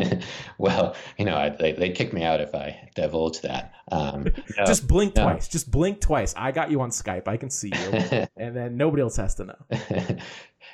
well, 0.59 0.97
you 1.19 1.27
know 1.27 1.37
I, 1.37 1.51
they 1.51 1.73
they 1.73 1.91
kick 1.91 2.15
me 2.15 2.25
out 2.25 2.41
if 2.41 2.55
I 2.55 2.89
divulge 2.95 3.43
that. 3.43 3.75
Um, 3.93 4.25
no, 4.57 4.65
just 4.65 4.89
blink 4.89 5.17
no. 5.17 5.25
twice. 5.25 5.49
Just 5.49 5.71
blink 5.71 6.01
twice. 6.01 6.33
I 6.35 6.51
got 6.51 6.71
you 6.71 6.81
on 6.81 6.89
Skype. 6.89 7.29
I 7.29 7.37
can 7.37 7.51
see 7.51 7.69
you, 7.69 8.27
and 8.39 8.57
then 8.57 8.79
nobody 8.79 9.03
else 9.03 9.17
has 9.17 9.35
to 9.35 9.45
know. 9.45 9.67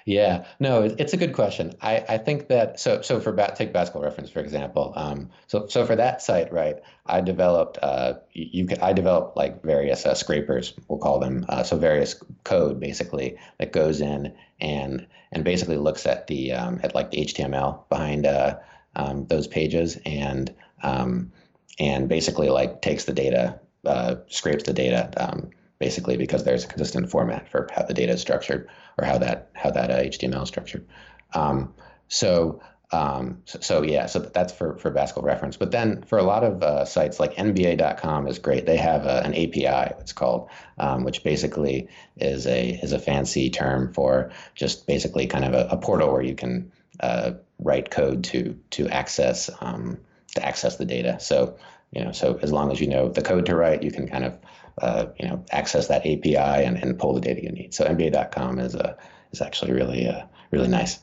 Yeah, 0.04 0.46
no, 0.58 0.82
it's 0.82 1.12
a 1.12 1.16
good 1.16 1.32
question. 1.32 1.74
I, 1.80 2.04
I 2.08 2.18
think 2.18 2.48
that 2.48 2.80
so 2.80 3.02
so 3.02 3.20
for 3.20 3.32
bat, 3.32 3.56
take 3.56 3.72
basketball 3.72 4.02
reference 4.02 4.30
for 4.30 4.40
example. 4.40 4.92
Um, 4.96 5.30
so 5.46 5.66
so 5.68 5.84
for 5.84 5.96
that 5.96 6.22
site, 6.22 6.52
right? 6.52 6.76
I 7.06 7.20
developed 7.20 7.78
uh, 7.82 8.14
you, 8.32 8.68
I 8.80 8.92
developed 8.92 9.36
like 9.36 9.62
various 9.62 10.06
uh, 10.06 10.14
scrapers, 10.14 10.72
we'll 10.88 10.98
call 10.98 11.18
them. 11.18 11.44
Uh, 11.48 11.62
so 11.62 11.76
various 11.76 12.20
code 12.44 12.80
basically 12.80 13.36
that 13.58 13.72
goes 13.72 14.00
in 14.00 14.34
and 14.60 15.06
and 15.32 15.44
basically 15.44 15.76
looks 15.76 16.06
at 16.06 16.26
the 16.26 16.52
um, 16.52 16.80
at 16.82 16.94
like 16.94 17.10
the 17.10 17.24
HTML 17.24 17.88
behind 17.88 18.26
uh, 18.26 18.58
um, 18.96 19.26
those 19.26 19.46
pages 19.46 19.98
and 20.04 20.54
um, 20.82 21.32
and 21.78 22.08
basically 22.08 22.48
like 22.48 22.82
takes 22.82 23.04
the 23.04 23.12
data, 23.12 23.58
uh, 23.86 24.16
scrapes 24.28 24.64
the 24.64 24.72
data, 24.72 25.10
um, 25.16 25.50
basically 25.80 26.16
because 26.16 26.44
there's 26.44 26.64
a 26.64 26.68
consistent 26.68 27.10
format 27.10 27.48
for 27.48 27.66
how 27.74 27.82
the 27.82 27.94
data 27.94 28.12
is 28.12 28.20
structured 28.20 28.68
or 28.98 29.04
how 29.04 29.18
that 29.18 29.50
how 29.54 29.70
that 29.70 29.90
uh, 29.90 29.98
HTML 29.98 30.42
is 30.42 30.48
structured. 30.48 30.86
Um, 31.34 31.74
so, 32.06 32.60
um, 32.92 33.42
so, 33.46 33.58
so 33.60 33.82
yeah, 33.82 34.06
so 34.06 34.20
that's 34.20 34.52
for 34.52 34.76
for 34.76 34.90
basketball 34.90 35.24
reference. 35.24 35.56
But 35.56 35.72
then 35.72 36.02
for 36.02 36.18
a 36.18 36.22
lot 36.22 36.44
of 36.44 36.62
uh, 36.62 36.84
sites 36.84 37.18
like 37.18 37.34
NBA.com 37.34 38.28
is 38.28 38.38
great. 38.38 38.66
They 38.66 38.76
have 38.76 39.06
a, 39.06 39.18
uh, 39.18 39.22
an 39.24 39.34
API. 39.34 39.94
It's 39.98 40.12
called, 40.12 40.50
um, 40.78 41.02
which 41.02 41.24
basically 41.24 41.88
is 42.16 42.46
a 42.46 42.78
is 42.82 42.92
a 42.92 42.98
fancy 42.98 43.50
term 43.50 43.92
for 43.92 44.30
just 44.54 44.86
basically 44.86 45.26
kind 45.26 45.44
of 45.44 45.54
a, 45.54 45.68
a 45.70 45.76
portal 45.76 46.12
where 46.12 46.22
you 46.22 46.34
can 46.34 46.70
uh, 47.00 47.32
write 47.58 47.90
code 47.90 48.22
to 48.24 48.58
to 48.70 48.88
access 48.88 49.48
um, 49.60 49.98
to 50.34 50.44
access 50.46 50.76
the 50.76 50.84
data. 50.84 51.18
So, 51.20 51.56
you 51.92 52.04
know, 52.04 52.12
so 52.12 52.38
as 52.42 52.52
long 52.52 52.70
as 52.70 52.80
you 52.80 52.86
know 52.86 53.08
the 53.08 53.22
code 53.22 53.46
to 53.46 53.56
write, 53.56 53.82
you 53.82 53.90
can 53.90 54.08
kind 54.08 54.24
of, 54.24 54.36
uh, 54.80 55.06
you 55.18 55.28
know, 55.28 55.44
access 55.50 55.88
that 55.88 56.00
API 56.00 56.36
and, 56.36 56.76
and 56.76 56.98
pull 56.98 57.14
the 57.14 57.20
data 57.20 57.42
you 57.42 57.50
need. 57.50 57.74
So 57.74 57.84
NBA.com 57.84 58.58
is 58.58 58.74
a 58.74 58.90
uh, 58.90 58.96
is 59.32 59.40
actually 59.40 59.72
really 59.72 60.08
uh, 60.08 60.24
really 60.50 60.68
nice. 60.68 60.98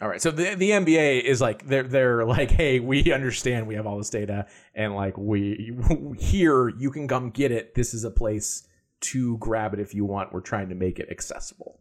All 0.00 0.08
right. 0.08 0.20
So 0.20 0.30
the 0.30 0.54
the 0.54 0.70
NBA 0.70 1.22
is 1.22 1.40
like 1.40 1.66
they're 1.66 1.84
they're 1.84 2.24
like, 2.24 2.50
hey, 2.50 2.80
we 2.80 3.12
understand 3.12 3.66
we 3.66 3.76
have 3.76 3.86
all 3.86 3.98
this 3.98 4.10
data, 4.10 4.46
and 4.74 4.94
like 4.94 5.16
we 5.16 5.76
here 6.18 6.68
you 6.68 6.90
can 6.90 7.06
come 7.06 7.30
get 7.30 7.52
it. 7.52 7.74
This 7.74 7.94
is 7.94 8.04
a 8.04 8.10
place 8.10 8.66
to 9.02 9.38
grab 9.38 9.74
it 9.74 9.80
if 9.80 9.94
you 9.94 10.04
want. 10.04 10.32
We're 10.32 10.40
trying 10.40 10.70
to 10.70 10.74
make 10.74 10.98
it 10.98 11.08
accessible. 11.10 11.78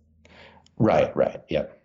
Right. 0.77 1.15
Right. 1.15 1.41
Yep. 1.49 1.80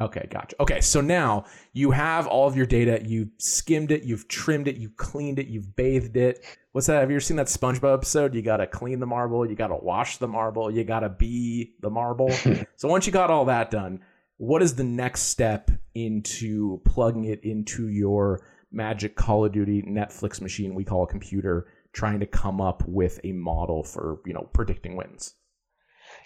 Okay, 0.00 0.26
gotcha. 0.30 0.56
Okay, 0.60 0.80
so 0.80 1.02
now 1.02 1.44
you 1.74 1.90
have 1.90 2.26
all 2.26 2.48
of 2.48 2.56
your 2.56 2.64
data. 2.64 3.02
You've 3.04 3.28
skimmed 3.36 3.90
it, 3.92 4.02
you've 4.02 4.28
trimmed 4.28 4.66
it, 4.66 4.76
you've 4.76 4.96
cleaned 4.96 5.38
it, 5.38 5.48
you've 5.48 5.76
bathed 5.76 6.16
it. 6.16 6.42
What's 6.72 6.86
that? 6.86 7.00
Have 7.00 7.10
you 7.10 7.16
ever 7.16 7.20
seen 7.20 7.36
that 7.36 7.48
SpongeBob 7.48 7.94
episode? 7.94 8.34
You 8.34 8.40
got 8.40 8.58
to 8.58 8.66
clean 8.66 9.00
the 9.00 9.06
marble, 9.06 9.44
you 9.44 9.54
got 9.54 9.68
to 9.68 9.76
wash 9.76 10.16
the 10.16 10.28
marble, 10.28 10.70
you 10.70 10.84
got 10.84 11.00
to 11.00 11.10
be 11.10 11.74
the 11.80 11.90
marble. 11.90 12.30
so 12.76 12.88
once 12.88 13.06
you 13.06 13.12
got 13.12 13.30
all 13.30 13.44
that 13.46 13.70
done, 13.70 14.00
what 14.38 14.62
is 14.62 14.74
the 14.74 14.84
next 14.84 15.24
step 15.24 15.70
into 15.94 16.80
plugging 16.86 17.24
it 17.24 17.44
into 17.44 17.88
your 17.88 18.40
Magic 18.72 19.16
Call 19.16 19.44
of 19.44 19.52
Duty 19.52 19.82
Netflix 19.82 20.40
machine 20.40 20.74
we 20.74 20.84
call 20.84 21.02
a 21.02 21.06
computer, 21.06 21.66
trying 21.92 22.20
to 22.20 22.26
come 22.26 22.60
up 22.60 22.82
with 22.86 23.20
a 23.22 23.32
model 23.32 23.84
for 23.84 24.20
you 24.24 24.32
know 24.32 24.48
predicting 24.54 24.96
wins? 24.96 25.34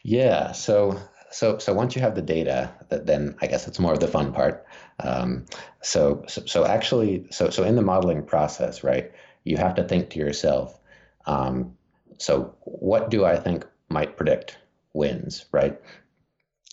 Yeah, 0.04 0.52
so 0.52 1.00
so 1.34 1.58
so 1.58 1.74
once 1.74 1.96
you 1.96 2.02
have 2.02 2.14
the 2.14 2.22
data, 2.22 2.72
that 2.90 3.06
then 3.06 3.36
I 3.42 3.48
guess 3.48 3.66
it's 3.66 3.80
more 3.80 3.92
of 3.92 3.98
the 3.98 4.06
fun 4.06 4.32
part. 4.32 4.64
Um, 5.00 5.46
so, 5.82 6.24
so 6.28 6.42
so 6.46 6.64
actually, 6.64 7.26
so 7.30 7.50
so 7.50 7.64
in 7.64 7.74
the 7.74 7.82
modeling 7.82 8.24
process, 8.24 8.84
right, 8.84 9.10
you 9.42 9.56
have 9.56 9.74
to 9.74 9.84
think 9.84 10.10
to 10.10 10.20
yourself. 10.20 10.78
Um, 11.26 11.76
so 12.18 12.54
what 12.60 13.10
do 13.10 13.24
I 13.24 13.36
think 13.36 13.66
might 13.88 14.16
predict 14.16 14.58
wins, 14.92 15.46
right? 15.50 15.80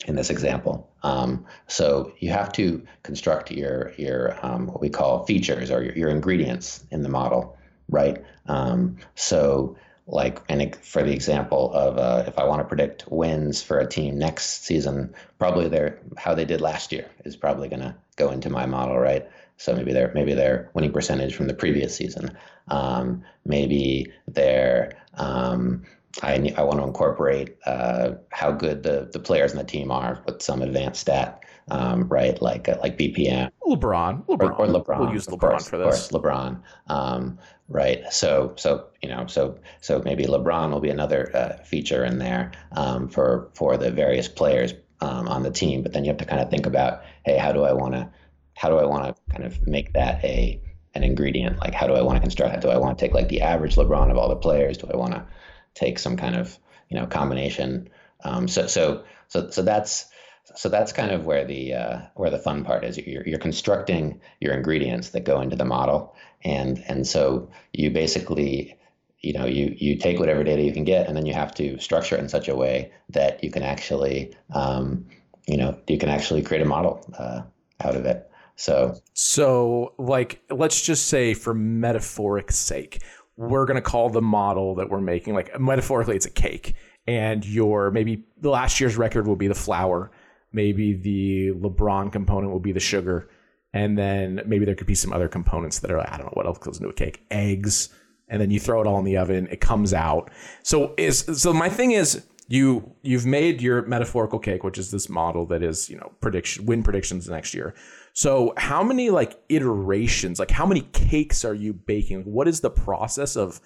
In 0.05 0.15
this 0.15 0.29
example, 0.29 0.91
um, 1.03 1.45
so 1.67 2.13
you 2.19 2.29
have 2.29 2.51
to 2.53 2.83
construct 3.01 3.49
your 3.51 3.93
your 3.97 4.37
um, 4.45 4.67
what 4.67 4.81
we 4.81 4.89
call 4.89 5.25
features 5.25 5.71
or 5.71 5.83
your, 5.83 5.95
your 5.95 6.09
ingredients 6.09 6.85
in 6.91 7.01
the 7.01 7.09
model, 7.09 7.57
right? 7.89 8.23
Um, 8.45 8.97
so 9.15 9.75
like 10.07 10.41
and 10.49 10.75
for 10.77 11.03
the 11.03 11.13
example 11.13 11.71
of 11.73 11.97
uh, 11.97 12.23
if 12.27 12.37
I 12.37 12.43
want 12.43 12.59
to 12.61 12.67
predict 12.67 13.05
wins 13.09 13.61
for 13.61 13.79
a 13.79 13.87
team 13.87 14.17
next 14.17 14.63
season, 14.63 15.13
probably 15.39 15.69
their 15.69 15.99
how 16.17 16.33
they 16.33 16.45
did 16.45 16.61
last 16.61 16.91
year 16.91 17.09
is 17.23 17.35
probably 17.35 17.69
going 17.69 17.81
to 17.81 17.95
go 18.15 18.31
into 18.31 18.49
my 18.49 18.65
model, 18.65 18.97
right? 18.97 19.29
So 19.57 19.75
maybe 19.75 19.93
their 19.93 20.11
maybe 20.13 20.33
their 20.33 20.69
winning 20.73 20.91
percentage 20.91 21.35
from 21.35 21.47
the 21.47 21.53
previous 21.53 21.95
season, 21.95 22.37
um, 22.67 23.23
maybe 23.45 24.11
their 24.27 24.97
um, 25.13 25.83
I, 26.21 26.53
I 26.57 26.63
want 26.63 26.79
to 26.79 26.85
incorporate 26.85 27.57
uh, 27.65 28.13
how 28.31 28.51
good 28.51 28.83
the, 28.83 29.09
the 29.11 29.19
players 29.19 29.51
in 29.51 29.57
the 29.57 29.63
team 29.63 29.91
are 29.91 30.21
with 30.25 30.41
some 30.41 30.61
advanced 30.61 31.01
stat, 31.01 31.43
um, 31.69 32.07
right? 32.07 32.41
Like 32.41 32.69
uh, 32.69 32.77
like 32.81 32.97
BPM. 32.97 33.51
LeBron. 33.65 34.25
LeBron. 34.25 34.27
Or, 34.27 34.53
or 34.53 34.67
LeBron. 34.67 34.99
We'll 34.99 35.13
use 35.13 35.27
LeBron 35.27 35.39
course, 35.39 35.69
for 35.69 35.77
this. 35.77 36.09
Of 36.09 36.11
course, 36.11 36.23
LeBron. 36.23 36.61
Um, 36.87 37.39
right. 37.67 38.03
So 38.11 38.53
so 38.57 38.87
you 39.01 39.09
know 39.09 39.27
so 39.27 39.59
so 39.81 40.01
maybe 40.03 40.25
LeBron 40.25 40.71
will 40.71 40.79
be 40.79 40.89
another 40.89 41.35
uh, 41.35 41.63
feature 41.63 42.03
in 42.03 42.17
there 42.17 42.51
um, 42.73 43.07
for 43.07 43.49
for 43.53 43.77
the 43.77 43.91
various 43.91 44.27
players 44.27 44.73
um, 45.01 45.27
on 45.27 45.43
the 45.43 45.51
team. 45.51 45.81
But 45.83 45.93
then 45.93 46.03
you 46.03 46.09
have 46.09 46.19
to 46.19 46.25
kind 46.25 46.41
of 46.41 46.49
think 46.49 46.65
about, 46.65 47.03
hey, 47.25 47.37
how 47.37 47.51
do 47.51 47.63
I 47.63 47.73
want 47.73 47.93
to 47.93 48.09
how 48.55 48.69
do 48.69 48.77
I 48.77 48.85
want 48.85 49.15
to 49.15 49.33
kind 49.33 49.43
of 49.43 49.67
make 49.67 49.93
that 49.93 50.23
a 50.23 50.61
an 50.93 51.03
ingredient? 51.03 51.59
Like 51.59 51.73
how 51.73 51.87
do 51.87 51.93
I 51.93 52.01
want 52.01 52.17
to 52.17 52.21
construct 52.21 52.55
it? 52.55 52.61
Do 52.61 52.69
I 52.69 52.77
want 52.77 52.97
to 52.97 53.05
take 53.05 53.13
like 53.13 53.29
the 53.29 53.41
average 53.41 53.75
LeBron 53.75 54.11
of 54.11 54.17
all 54.17 54.29
the 54.29 54.35
players? 54.35 54.77
Do 54.77 54.87
I 54.91 54.97
want 54.97 55.13
to 55.13 55.25
take 55.73 55.99
some 55.99 56.17
kind 56.17 56.35
of 56.35 56.57
you 56.89 56.99
know 56.99 57.05
combination? 57.05 57.89
Um, 58.23 58.47
so 58.47 58.67
so 58.67 59.03
so 59.27 59.49
so 59.49 59.61
that's 59.61 60.05
so 60.55 60.69
that's 60.69 60.91
kind 60.91 61.11
of 61.11 61.25
where 61.25 61.45
the 61.45 61.73
uh, 61.73 61.99
where 62.15 62.29
the 62.29 62.37
fun 62.37 62.63
part 62.63 62.83
is. 62.83 62.97
You're, 62.97 63.27
you're 63.27 63.39
constructing 63.39 64.19
your 64.39 64.53
ingredients 64.53 65.09
that 65.09 65.23
go 65.23 65.41
into 65.41 65.55
the 65.55 65.65
model, 65.65 66.15
and 66.43 66.83
and 66.87 67.07
so 67.07 67.49
you 67.73 67.89
basically 67.89 68.77
you 69.19 69.33
know 69.33 69.45
you 69.45 69.75
you 69.77 69.97
take 69.97 70.19
whatever 70.19 70.43
data 70.43 70.61
you 70.61 70.73
can 70.73 70.83
get, 70.83 71.07
and 71.07 71.15
then 71.15 71.25
you 71.25 71.33
have 71.33 71.53
to 71.55 71.79
structure 71.79 72.15
it 72.15 72.19
in 72.19 72.29
such 72.29 72.47
a 72.47 72.55
way 72.55 72.91
that 73.09 73.43
you 73.43 73.51
can 73.51 73.63
actually 73.63 74.35
um, 74.53 75.05
you 75.47 75.57
know 75.57 75.77
you 75.87 75.97
can 75.97 76.09
actually 76.09 76.41
create 76.41 76.61
a 76.61 76.65
model 76.65 77.05
uh, 77.17 77.41
out 77.83 77.95
of 77.95 78.05
it. 78.05 78.29
So 78.55 78.95
so 79.13 79.93
like 79.97 80.41
let's 80.49 80.81
just 80.81 81.07
say 81.07 81.33
for 81.33 81.53
metaphoric 81.53 82.51
sake, 82.51 83.03
we're 83.37 83.65
gonna 83.65 83.81
call 83.81 84.09
the 84.09 84.21
model 84.21 84.75
that 84.75 84.89
we're 84.89 85.01
making 85.01 85.33
like 85.33 85.59
metaphorically 85.59 86.15
it's 86.15 86.25
a 86.25 86.31
cake 86.31 86.75
and 87.07 87.45
your 87.45 87.89
maybe 87.91 88.23
the 88.39 88.49
last 88.49 88.79
year's 88.79 88.95
record 88.97 89.27
will 89.27 89.35
be 89.35 89.47
the 89.47 89.55
flour 89.55 90.11
maybe 90.51 90.93
the 90.93 91.51
LeBron 91.51 92.11
component 92.11 92.51
will 92.51 92.59
be 92.59 92.71
the 92.71 92.79
sugar, 92.79 93.29
and 93.73 93.97
then 93.97 94.41
maybe 94.45 94.65
there 94.65 94.75
could 94.75 94.87
be 94.87 94.95
some 94.95 95.13
other 95.13 95.27
components 95.27 95.79
that 95.79 95.91
are 95.91 95.99
I 95.99 96.17
don't 96.17 96.27
know 96.27 96.33
what 96.33 96.45
else 96.45 96.57
goes 96.57 96.77
into 96.77 96.89
a 96.89 96.93
cake, 96.93 97.25
eggs, 97.31 97.89
and 98.27 98.41
then 98.41 98.51
you 98.51 98.59
throw 98.59 98.81
it 98.81 98.87
all 98.87 98.99
in 98.99 99.05
the 99.05 99.17
oven, 99.17 99.47
it 99.51 99.61
comes 99.61 99.93
out. 99.93 100.31
So 100.63 100.93
is 100.97 101.25
so 101.41 101.53
my 101.53 101.69
thing 101.69 101.91
is 101.91 102.25
you 102.47 102.91
you've 103.01 103.25
made 103.25 103.61
your 103.61 103.83
metaphorical 103.83 104.39
cake, 104.39 104.63
which 104.63 104.77
is 104.77 104.91
this 104.91 105.09
model 105.09 105.45
that 105.47 105.63
is 105.63 105.89
you 105.89 105.97
know 105.97 106.11
prediction 106.21 106.65
win 106.65 106.83
predictions 106.83 107.29
next 107.29 107.53
year. 107.53 107.73
So 108.13 108.53
how 108.57 108.83
many 108.83 109.09
like 109.09 109.39
iterations, 109.49 110.39
like 110.39 110.51
how 110.51 110.65
many 110.65 110.81
cakes 110.93 111.45
are 111.45 111.53
you 111.53 111.73
baking? 111.73 112.23
What 112.23 112.47
is 112.47 112.59
the 112.59 112.69
process 112.69 113.35
of 113.35 113.61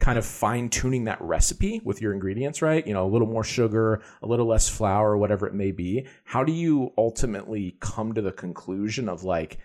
kind 0.00 0.18
of 0.18 0.26
fine 0.26 0.68
tuning 0.68 1.04
that 1.04 1.20
recipe 1.20 1.80
with 1.84 2.02
your 2.02 2.12
ingredients, 2.12 2.60
right? 2.62 2.86
You 2.86 2.94
know, 2.94 3.06
a 3.06 3.10
little 3.10 3.26
more 3.26 3.44
sugar, 3.44 4.02
a 4.22 4.26
little 4.26 4.46
less 4.46 4.68
flour, 4.68 5.16
whatever 5.16 5.46
it 5.46 5.54
may 5.54 5.72
be. 5.72 6.06
How 6.24 6.44
do 6.44 6.52
you 6.52 6.92
ultimately 6.98 7.76
come 7.80 8.12
to 8.14 8.22
the 8.22 8.32
conclusion 8.32 9.08
of 9.08 9.24
like, 9.24 9.58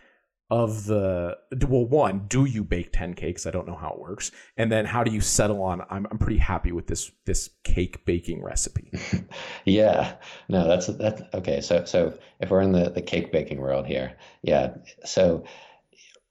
of 0.52 0.84
the 0.86 1.38
well 1.70 1.86
one 1.86 2.28
do 2.28 2.44
you 2.44 2.62
bake 2.66 2.92
10 2.92 3.14
cakes? 3.14 3.46
I 3.46 3.52
don't 3.52 3.66
know 3.66 3.76
how 3.76 3.92
it 3.92 4.00
works. 4.02 4.32
And 4.58 4.70
then 4.70 4.84
how 4.84 5.02
do 5.02 5.10
you 5.10 5.22
settle 5.22 5.64
on 5.64 5.82
i'm, 5.90 6.06
I'm 6.12 6.18
pretty 6.18 6.40
happy 6.40 6.74
with 6.74 6.88
this 6.88 7.10
this 7.26 7.50
cake 7.64 8.06
baking 8.06 8.44
recipe? 8.44 8.92
Yeah. 9.66 10.16
No 10.50 10.68
that's 10.68 10.88
that's 10.88 11.22
okay. 11.34 11.62
So 11.62 11.86
so 11.86 12.18
if 12.42 12.50
we're 12.50 12.62
in 12.62 12.74
the 12.74 12.90
the 12.90 13.02
cake 13.02 13.32
baking 13.32 13.62
world 13.62 13.88
here 13.88 14.18
yeah. 14.42 14.76
So 15.06 15.46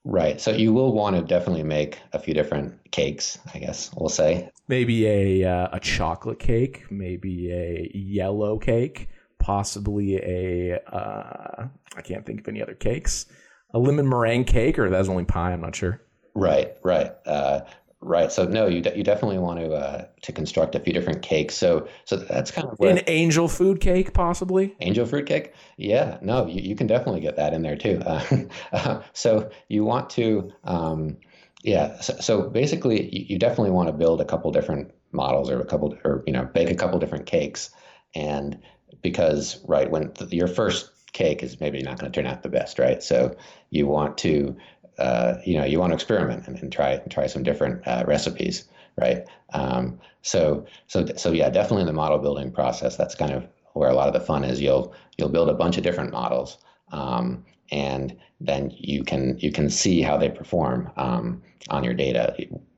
right 0.03 0.41
so 0.41 0.51
you 0.51 0.73
will 0.73 0.93
want 0.93 1.15
to 1.15 1.21
definitely 1.21 1.63
make 1.63 1.99
a 2.13 2.19
few 2.19 2.33
different 2.33 2.73
cakes 2.91 3.37
i 3.53 3.59
guess 3.59 3.91
we'll 3.95 4.09
say 4.09 4.49
maybe 4.67 5.05
a 5.05 5.43
uh, 5.43 5.69
a 5.73 5.79
chocolate 5.79 6.39
cake 6.39 6.83
maybe 6.89 7.51
a 7.51 7.91
yellow 7.93 8.57
cake 8.57 9.09
possibly 9.39 10.17
a 10.17 10.79
uh, 10.91 11.67
i 11.95 12.01
can't 12.01 12.25
think 12.25 12.39
of 12.39 12.47
any 12.47 12.61
other 12.61 12.75
cakes 12.75 13.27
a 13.73 13.79
lemon 13.79 14.07
meringue 14.07 14.45
cake, 14.45 14.77
or 14.77 14.89
that's 14.89 15.09
only 15.09 15.25
pie. 15.25 15.51
I'm 15.51 15.61
not 15.61 15.75
sure. 15.75 16.01
Right, 16.33 16.75
right, 16.83 17.11
uh, 17.25 17.61
right. 18.01 18.31
So 18.31 18.45
no, 18.45 18.67
you 18.67 18.81
de- 18.81 18.97
you 18.97 19.03
definitely 19.03 19.37
want 19.37 19.59
to 19.59 19.73
uh, 19.73 20.05
to 20.23 20.31
construct 20.31 20.75
a 20.75 20.79
few 20.79 20.93
different 20.93 21.21
cakes. 21.21 21.55
So 21.55 21.87
so 22.05 22.17
that's 22.17 22.51
kind 22.51 22.67
of 22.67 22.77
where, 22.77 22.91
an 22.91 23.03
angel 23.07 23.47
food 23.47 23.79
cake, 23.79 24.13
possibly. 24.13 24.75
Angel 24.79 25.05
fruit 25.05 25.25
cake, 25.25 25.53
yeah. 25.77 26.17
No, 26.21 26.45
you, 26.45 26.61
you 26.61 26.75
can 26.75 26.87
definitely 26.87 27.21
get 27.21 27.37
that 27.37 27.53
in 27.53 27.61
there 27.61 27.77
too. 27.77 28.01
Uh, 28.71 29.01
so 29.13 29.49
you 29.67 29.83
want 29.83 30.09
to, 30.09 30.51
um, 30.63 31.17
yeah. 31.63 31.99
So, 31.99 32.15
so 32.19 32.49
basically, 32.49 33.13
you, 33.13 33.25
you 33.29 33.39
definitely 33.39 33.71
want 33.71 33.87
to 33.87 33.93
build 33.93 34.21
a 34.21 34.25
couple 34.25 34.51
different 34.51 34.91
models 35.11 35.49
or 35.49 35.59
a 35.59 35.65
couple 35.65 35.95
or 36.03 36.23
you 36.25 36.33
know 36.33 36.45
bake 36.45 36.69
a 36.69 36.75
couple 36.75 36.99
different 36.99 37.25
cakes, 37.25 37.69
and 38.15 38.59
because 39.01 39.59
right 39.65 39.89
when 39.89 40.11
th- 40.13 40.31
your 40.31 40.47
first 40.47 40.91
cake 41.13 41.43
is 41.43 41.59
maybe 41.59 41.81
not 41.81 41.99
going 41.99 42.11
to 42.11 42.21
turn 42.21 42.29
out 42.29 42.43
the 42.43 42.49
best, 42.49 42.79
right? 42.79 43.03
So 43.03 43.35
you 43.69 43.87
want 43.87 44.17
to, 44.19 44.55
uh, 45.01 45.41
you 45.45 45.57
know, 45.57 45.65
you 45.65 45.79
want 45.79 45.91
to 45.91 45.95
experiment 45.95 46.47
and, 46.47 46.57
and 46.59 46.71
try 46.71 46.97
try 47.09 47.27
some 47.27 47.43
different 47.43 47.85
uh, 47.87 48.03
recipes, 48.07 48.65
right? 48.97 49.27
Um, 49.53 49.99
so 50.21 50.65
so 50.87 51.05
so 51.17 51.31
yeah, 51.31 51.49
definitely 51.49 51.81
in 51.81 51.87
the 51.87 51.93
model 51.93 52.19
building 52.19 52.51
process, 52.51 52.95
that's 52.97 53.15
kind 53.15 53.31
of 53.31 53.47
where 53.73 53.89
a 53.89 53.95
lot 53.95 54.07
of 54.07 54.13
the 54.13 54.19
fun 54.19 54.43
is. 54.43 54.61
You'll 54.61 54.93
you'll 55.17 55.29
build 55.29 55.49
a 55.49 55.53
bunch 55.53 55.77
of 55.77 55.83
different 55.83 56.11
models, 56.11 56.59
um, 56.91 57.43
and 57.71 58.15
then 58.39 58.71
you 58.77 59.03
can 59.03 59.37
you 59.39 59.51
can 59.51 59.69
see 59.69 60.01
how 60.01 60.17
they 60.17 60.29
perform 60.29 60.91
um, 60.97 61.41
on 61.69 61.83
your 61.83 61.95
data. 61.95 62.35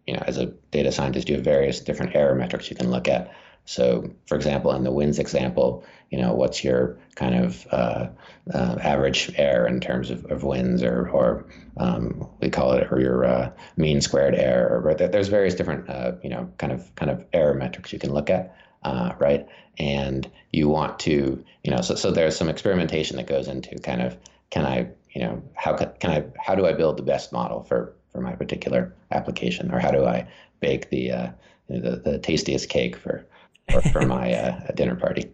You 0.07 0.13
know, 0.13 0.23
as 0.25 0.37
a 0.37 0.47
data 0.71 0.91
scientist, 0.91 1.29
you 1.29 1.35
have 1.35 1.43
various 1.43 1.79
different 1.79 2.15
error 2.15 2.35
metrics 2.35 2.69
you 2.69 2.75
can 2.75 2.89
look 2.89 3.07
at. 3.07 3.31
So, 3.65 4.11
for 4.27 4.35
example, 4.35 4.73
in 4.73 4.83
the 4.83 4.91
winds 4.91 5.19
example, 5.19 5.85
you 6.09 6.19
know, 6.19 6.33
what's 6.33 6.63
your 6.63 6.99
kind 7.15 7.45
of 7.45 7.67
uh, 7.71 8.07
uh, 8.53 8.77
average 8.81 9.31
error 9.35 9.67
in 9.67 9.79
terms 9.79 10.09
of, 10.11 10.25
of 10.25 10.43
wins, 10.43 10.83
or 10.83 11.07
or 11.09 11.45
um, 11.77 12.29
we 12.41 12.49
call 12.49 12.73
it, 12.73 12.91
or 12.91 12.99
your 12.99 13.25
uh, 13.25 13.51
mean 13.77 14.01
squared 14.01 14.35
error. 14.35 14.81
Or 14.85 14.93
there's 14.93 15.29
various 15.29 15.55
different, 15.55 15.89
uh, 15.89 16.13
you 16.21 16.29
know, 16.29 16.51
kind 16.57 16.73
of 16.73 16.93
kind 16.95 17.09
of 17.09 17.25
error 17.31 17.53
metrics 17.53 17.93
you 17.93 17.99
can 17.99 18.13
look 18.13 18.29
at, 18.29 18.55
uh, 18.83 19.13
right? 19.17 19.47
And 19.79 20.29
you 20.51 20.67
want 20.69 20.99
to, 20.99 21.43
you 21.63 21.71
know, 21.71 21.81
so 21.81 21.95
so 21.95 22.11
there's 22.11 22.35
some 22.35 22.49
experimentation 22.49 23.17
that 23.17 23.27
goes 23.27 23.47
into 23.47 23.79
kind 23.79 24.01
of 24.01 24.17
can 24.49 24.65
I, 24.65 24.89
you 25.09 25.21
know, 25.21 25.41
how 25.55 25.75
can, 25.75 25.93
can 25.99 26.11
I, 26.11 26.25
how 26.37 26.53
do 26.53 26.65
I 26.67 26.73
build 26.73 26.97
the 26.97 27.03
best 27.03 27.31
model 27.31 27.63
for 27.63 27.95
for 28.11 28.21
my 28.21 28.35
particular 28.35 28.93
application, 29.09 29.73
or 29.73 29.79
how 29.79 29.91
do 29.91 30.05
I 30.05 30.27
bake 30.59 30.89
the 30.89 31.11
uh, 31.11 31.31
the, 31.69 32.01
the 32.03 32.19
tastiest 32.19 32.69
cake 32.69 32.97
for 32.97 33.25
for, 33.71 33.81
for 33.81 34.05
my 34.05 34.33
uh, 34.33 34.71
dinner 34.75 34.95
party. 34.95 35.31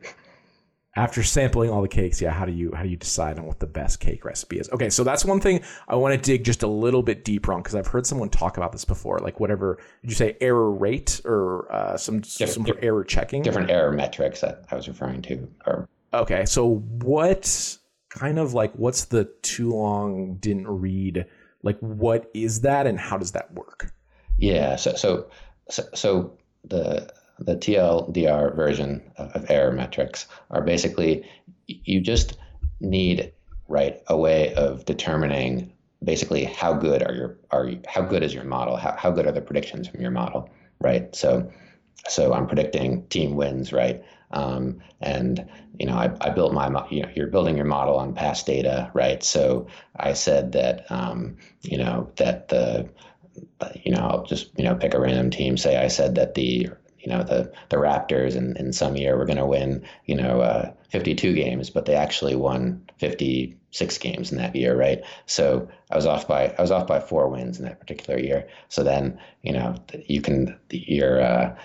After 0.95 1.23
sampling 1.23 1.69
all 1.69 1.81
the 1.81 1.87
cakes, 1.87 2.19
yeah, 2.19 2.31
how 2.31 2.45
do 2.45 2.51
you 2.51 2.73
how 2.75 2.83
do 2.83 2.89
you 2.89 2.97
decide 2.97 3.37
on 3.37 3.45
what 3.45 3.59
the 3.59 3.67
best 3.67 3.99
cake 3.99 4.25
recipe 4.25 4.59
is? 4.59 4.69
Okay, 4.71 4.89
so 4.89 5.03
that's 5.03 5.23
one 5.23 5.39
thing 5.39 5.61
I 5.87 5.95
want 5.95 6.15
to 6.15 6.19
dig 6.19 6.43
just 6.43 6.63
a 6.63 6.67
little 6.67 7.03
bit 7.03 7.23
deeper 7.23 7.53
on 7.53 7.61
because 7.61 7.75
I've 7.75 7.87
heard 7.87 8.07
someone 8.07 8.29
talk 8.29 8.57
about 8.57 8.71
this 8.71 8.85
before. 8.85 9.19
Like 9.19 9.39
whatever 9.39 9.77
did 10.01 10.09
you 10.09 10.15
say 10.15 10.35
error 10.41 10.71
rate 10.71 11.21
or 11.25 11.71
uh, 11.71 11.95
some 11.95 12.23
some 12.23 12.65
error 12.81 13.03
checking? 13.03 13.43
Different 13.43 13.69
error 13.69 13.91
metrics 13.91 14.41
that 14.41 14.65
I 14.71 14.75
was 14.75 14.87
referring 14.87 15.21
to. 15.23 15.47
Or 15.67 15.87
okay, 16.13 16.45
so 16.45 16.77
what 17.01 17.77
kind 18.09 18.39
of 18.39 18.53
like 18.53 18.73
what's 18.73 19.05
the 19.05 19.25
too 19.43 19.69
long 19.69 20.35
didn't 20.35 20.67
read? 20.67 21.27
Like 21.61 21.77
what 21.79 22.29
is 22.33 22.61
that 22.61 22.87
and 22.87 22.99
how 22.99 23.17
does 23.17 23.31
that 23.33 23.53
work? 23.53 23.93
Yeah, 24.37 24.75
so 24.75 24.95
so 24.95 25.29
so, 25.69 25.87
so 25.93 26.33
the 26.65 27.13
the 27.39 27.55
TLDR 27.55 28.55
version 28.55 29.11
of 29.17 29.49
error 29.49 29.71
metrics 29.71 30.27
are 30.51 30.61
basically 30.61 31.25
you 31.67 32.01
just 32.01 32.37
need 32.81 33.31
right 33.67 34.01
a 34.07 34.17
way 34.17 34.53
of 34.55 34.85
determining 34.85 35.71
basically 36.03 36.45
how 36.45 36.73
good 36.73 37.03
are 37.03 37.13
your 37.13 37.37
are 37.51 37.67
you, 37.67 37.81
how 37.87 38.01
good 38.01 38.23
is 38.23 38.33
your 38.33 38.43
model? 38.43 38.75
How, 38.77 38.95
how 38.97 39.11
good 39.11 39.25
are 39.25 39.31
the 39.31 39.41
predictions 39.41 39.87
from 39.87 40.01
your 40.01 40.11
model 40.11 40.49
right? 40.81 41.13
So 41.15 41.51
so 42.07 42.33
I'm 42.33 42.47
predicting 42.47 43.05
team 43.07 43.35
wins 43.35 43.71
right? 43.73 44.03
Um, 44.31 44.79
and 45.01 45.49
you 45.77 45.85
know 45.85 45.95
I, 45.95 46.11
I 46.21 46.29
built 46.29 46.53
my 46.53 46.67
you 46.89 47.03
know 47.03 47.09
you're 47.15 47.27
building 47.27 47.57
your 47.57 47.65
model 47.65 47.97
on 47.97 48.13
past 48.13 48.45
data 48.45 48.91
right? 48.93 49.23
So 49.23 49.67
I 49.95 50.13
said 50.13 50.51
that 50.53 50.89
um, 50.91 51.37
you 51.61 51.77
know 51.77 52.11
that 52.17 52.49
the 52.49 52.89
you 53.83 53.91
know 53.91 53.99
I'll 53.99 54.25
just 54.25 54.57
you 54.57 54.63
know 54.63 54.75
pick 54.75 54.93
a 54.93 54.99
random 54.99 55.29
team 55.29 55.57
say 55.57 55.77
I 55.77 55.87
said 55.87 56.15
that 56.15 56.35
the 56.35 56.69
you 56.99 57.11
know 57.11 57.23
the 57.23 57.51
the 57.69 57.77
Raptors 57.77 58.35
in, 58.35 58.55
in 58.57 58.73
some 58.73 58.95
year 58.95 59.17
were 59.17 59.25
going 59.25 59.37
to 59.37 59.45
win 59.45 59.83
you 60.05 60.15
know 60.15 60.41
uh, 60.41 60.71
52 60.89 61.33
games, 61.33 61.69
but 61.69 61.85
they 61.85 61.95
actually 61.95 62.35
won 62.35 62.83
56 62.97 63.97
games 63.99 64.31
in 64.31 64.37
that 64.39 64.55
year, 64.55 64.75
right? 64.75 65.01
So 65.27 65.69
I 65.91 65.95
was 65.95 66.05
off 66.05 66.27
by 66.27 66.53
I 66.57 66.61
was 66.61 66.71
off 66.71 66.87
by 66.87 66.99
four 66.99 67.29
wins 67.29 67.59
in 67.59 67.65
that 67.65 67.79
particular 67.79 68.19
year. 68.19 68.47
So 68.69 68.83
then 68.83 69.19
you 69.43 69.53
know 69.53 69.75
you 70.07 70.21
can 70.21 70.57
your 70.69 71.21
uh, 71.21 71.55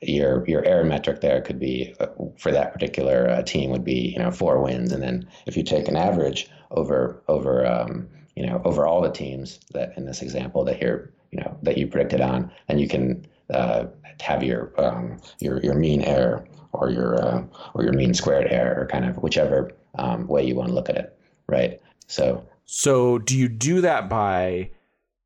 your 0.00 0.46
your 0.48 0.64
error 0.64 0.84
metric 0.84 1.20
there 1.20 1.40
could 1.40 1.60
be 1.60 1.94
uh, 2.00 2.06
for 2.36 2.50
that 2.50 2.72
particular 2.72 3.28
uh, 3.30 3.42
team 3.42 3.70
would 3.70 3.84
be 3.84 4.12
you 4.12 4.18
know 4.18 4.30
four 4.30 4.60
wins, 4.60 4.92
and 4.92 5.02
then 5.02 5.28
if 5.46 5.56
you 5.56 5.62
take 5.62 5.88
an 5.88 5.96
average 5.96 6.50
over 6.70 7.22
over 7.28 7.66
um, 7.66 8.08
you 8.34 8.44
know 8.44 8.60
over 8.64 8.86
all 8.86 9.00
the 9.00 9.10
teams 9.10 9.60
that 9.72 9.96
in 9.96 10.06
this 10.06 10.22
example 10.22 10.64
that 10.64 10.80
you're 10.80 11.10
you 11.30 11.40
know 11.40 11.56
that 11.62 11.78
you 11.78 11.86
predicted 11.86 12.20
on, 12.20 12.50
then 12.66 12.78
you 12.78 12.88
can 12.88 13.24
uh, 13.50 13.86
have 14.20 14.42
your 14.42 14.72
um, 14.78 15.20
your 15.40 15.60
your 15.60 15.74
mean 15.74 16.02
error 16.02 16.46
or 16.72 16.90
your 16.90 17.22
uh, 17.22 17.44
or 17.74 17.84
your 17.84 17.92
mean 17.92 18.14
squared 18.14 18.50
error, 18.50 18.82
or 18.82 18.86
kind 18.86 19.04
of 19.04 19.16
whichever 19.16 19.72
um, 19.96 20.26
way 20.26 20.44
you 20.44 20.54
want 20.54 20.68
to 20.68 20.74
look 20.74 20.88
at 20.88 20.96
it, 20.96 21.18
right? 21.46 21.80
So 22.06 22.46
so 22.64 23.18
do 23.18 23.36
you 23.36 23.48
do 23.48 23.80
that 23.82 24.08
by 24.08 24.70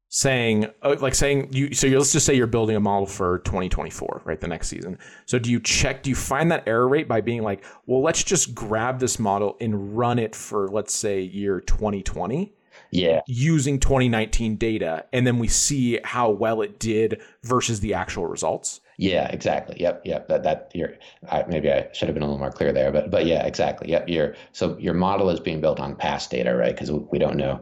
saying 0.08 0.66
uh, 0.82 0.96
like 1.00 1.14
saying 1.14 1.48
you 1.52 1.74
so 1.74 1.88
let's 1.88 2.12
just 2.12 2.24
say 2.24 2.34
you're 2.34 2.46
building 2.46 2.76
a 2.76 2.80
model 2.80 3.06
for 3.06 3.40
2024 3.40 4.22
right 4.24 4.40
the 4.40 4.46
next 4.46 4.68
season 4.68 4.96
so 5.26 5.38
do 5.38 5.50
you 5.50 5.58
check 5.60 6.02
do 6.02 6.08
you 6.08 6.16
find 6.16 6.50
that 6.50 6.62
error 6.66 6.88
rate 6.88 7.08
by 7.08 7.20
being 7.20 7.42
like 7.42 7.64
well 7.86 8.00
let's 8.02 8.22
just 8.22 8.54
grab 8.54 9.00
this 9.00 9.18
model 9.18 9.56
and 9.60 9.98
run 9.98 10.18
it 10.18 10.34
for 10.34 10.68
let's 10.68 10.94
say 10.94 11.20
year 11.20 11.60
2020 11.60 12.54
yeah. 12.90 13.20
using 13.26 13.78
2019 13.78 14.56
data 14.56 15.04
and 15.12 15.26
then 15.26 15.38
we 15.38 15.48
see 15.48 15.98
how 16.04 16.30
well 16.30 16.62
it 16.62 16.78
did 16.78 17.20
versus 17.42 17.80
the 17.80 17.94
actual 17.94 18.26
results. 18.26 18.80
Yeah 18.98 19.28
exactly. 19.28 19.76
Yep 19.78 20.02
yep. 20.04 20.28
That 20.28 20.42
that 20.44 20.70
you're 20.74 20.94
I, 21.30 21.44
maybe 21.48 21.70
i 21.70 21.88
should 21.92 22.08
have 22.08 22.14
been 22.14 22.22
a 22.22 22.26
little 22.26 22.38
more 22.38 22.50
clear 22.50 22.72
there 22.72 22.90
but 22.90 23.10
but 23.10 23.26
yeah 23.26 23.46
exactly. 23.46 23.90
Yep 23.90 24.08
you're 24.08 24.34
so 24.52 24.76
your 24.78 24.94
model 24.94 25.28
is 25.30 25.40
being 25.40 25.60
built 25.60 25.80
on 25.80 25.96
past 25.96 26.30
data 26.30 26.54
right? 26.56 26.74
Because 26.74 26.90
we 26.90 27.18
don't 27.18 27.36
know 27.36 27.60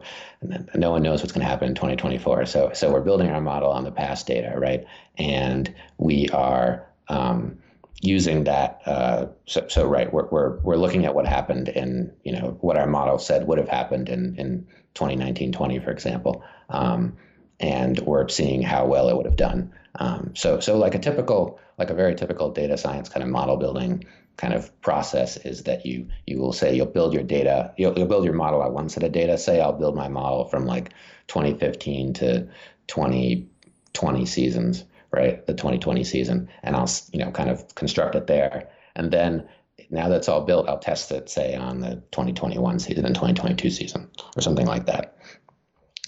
no 0.75 0.91
one 0.91 1.03
knows 1.03 1.21
what's 1.21 1.33
going 1.33 1.43
to 1.43 1.49
happen 1.49 1.69
in 1.69 1.75
2024 1.75 2.45
so 2.45 2.71
so 2.73 2.91
we're 2.91 3.01
building 3.01 3.29
our 3.29 3.41
model 3.41 3.71
on 3.71 3.83
the 3.83 3.91
past 3.91 4.27
data 4.27 4.53
right? 4.57 4.85
And 5.17 5.73
we 5.97 6.29
are 6.29 6.87
um, 7.07 7.57
using 8.01 8.43
that. 8.45 8.81
Uh, 8.85 9.27
so, 9.45 9.67
so 9.67 9.87
right, 9.87 10.11
we're, 10.11 10.27
we're, 10.27 10.59
we're 10.59 10.75
looking 10.77 11.05
at 11.05 11.15
what 11.15 11.25
happened 11.25 11.69
in, 11.69 12.11
you 12.23 12.31
know, 12.31 12.57
what 12.61 12.77
our 12.77 12.87
model 12.87 13.17
said 13.17 13.47
would 13.47 13.57
have 13.57 13.69
happened 13.69 14.09
in, 14.09 14.35
in 14.37 14.67
2019, 14.95 15.51
20, 15.51 15.79
for 15.79 15.91
example. 15.91 16.43
Um, 16.69 17.17
and 17.59 17.99
we're 17.99 18.27
seeing 18.27 18.61
how 18.61 18.85
well 18.85 19.09
it 19.09 19.15
would 19.15 19.25
have 19.25 19.35
done. 19.35 19.73
Um, 19.95 20.31
so, 20.35 20.59
so 20.59 20.77
like 20.77 20.95
a 20.95 20.99
typical, 20.99 21.59
like 21.77 21.89
a 21.89 21.93
very 21.93 22.15
typical 22.15 22.51
data 22.51 22.77
science 22.77 23.07
kind 23.07 23.23
of 23.23 23.29
model 23.29 23.57
building 23.57 24.03
kind 24.37 24.53
of 24.53 24.81
process 24.81 25.37
is 25.37 25.63
that 25.63 25.85
you 25.85 26.09
you 26.25 26.39
will 26.39 26.51
say 26.51 26.75
you'll 26.75 26.85
build 26.85 27.13
your 27.13 27.23
data, 27.23 27.73
you'll, 27.77 27.97
you'll 27.97 28.07
build 28.07 28.25
your 28.25 28.33
model 28.33 28.61
on 28.61 28.73
one 28.73 28.89
set 28.89 29.03
of 29.03 29.11
data. 29.11 29.37
Say 29.37 29.61
I'll 29.61 29.73
build 29.73 29.95
my 29.95 30.09
model 30.09 30.45
from 30.45 30.65
like 30.65 30.91
2015 31.27 32.13
to 32.15 32.47
2020 32.87 34.25
seasons, 34.25 34.83
right? 35.11 35.45
The 35.45 35.53
2020 35.53 36.03
season, 36.03 36.49
and 36.63 36.75
I'll 36.75 36.89
you 37.11 37.19
know 37.19 37.31
kind 37.31 37.49
of 37.49 37.73
construct 37.75 38.15
it 38.15 38.27
there, 38.27 38.69
and 38.95 39.11
then 39.11 39.47
now 39.89 40.09
that's 40.09 40.29
all 40.29 40.41
built, 40.41 40.67
I'll 40.67 40.79
test 40.79 41.11
it, 41.11 41.29
say, 41.29 41.55
on 41.55 41.79
the 41.79 41.95
2021 42.11 42.79
season 42.79 43.05
and 43.05 43.15
2022 43.15 43.69
season 43.69 44.09
or 44.35 44.41
something 44.41 44.65
like 44.65 44.85
that. 44.85 45.17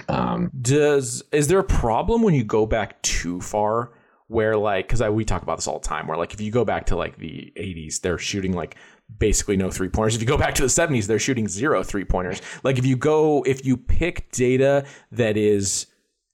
Um, 0.08 0.52
Does 0.62 1.24
is 1.32 1.48
there 1.48 1.60
a 1.60 1.64
problem 1.64 2.22
when 2.22 2.34
you 2.34 2.44
go 2.44 2.66
back 2.66 3.02
too 3.02 3.42
far, 3.42 3.92
where 4.28 4.58
like 4.58 4.88
because 4.88 5.02
we 5.10 5.24
talk 5.26 5.42
about 5.42 5.58
this 5.58 5.68
all 5.68 5.80
the 5.80 5.88
time 5.88 6.08
where 6.08 6.18
like 6.18 6.34
if 6.34 6.42
you 6.42 6.52
go 6.52 6.66
back 6.66 6.86
to 6.86 6.96
like 6.96 7.18
the 7.18 7.52
80s 7.56 8.02
they're 8.02 8.18
shooting 8.18 8.54
like 8.54 8.76
basically 9.20 9.56
no 9.56 9.72
three 9.72 9.88
pointers 9.88 10.16
if 10.16 10.22
you 10.22 10.28
go 10.28 10.38
back 10.38 10.54
to 10.56 10.62
the 10.62 10.68
70s 10.68 11.08
they're 11.08 11.20
shooting 11.20 11.48
zero 11.48 11.82
three 11.82 12.04
pointers 12.04 12.42
like 12.64 12.78
if 12.78 12.86
you 12.86 12.98
go 12.98 13.42
if 13.44 13.66
you 13.66 13.78
pick 13.78 14.30
data 14.32 14.86
that 15.12 15.38
is 15.38 15.88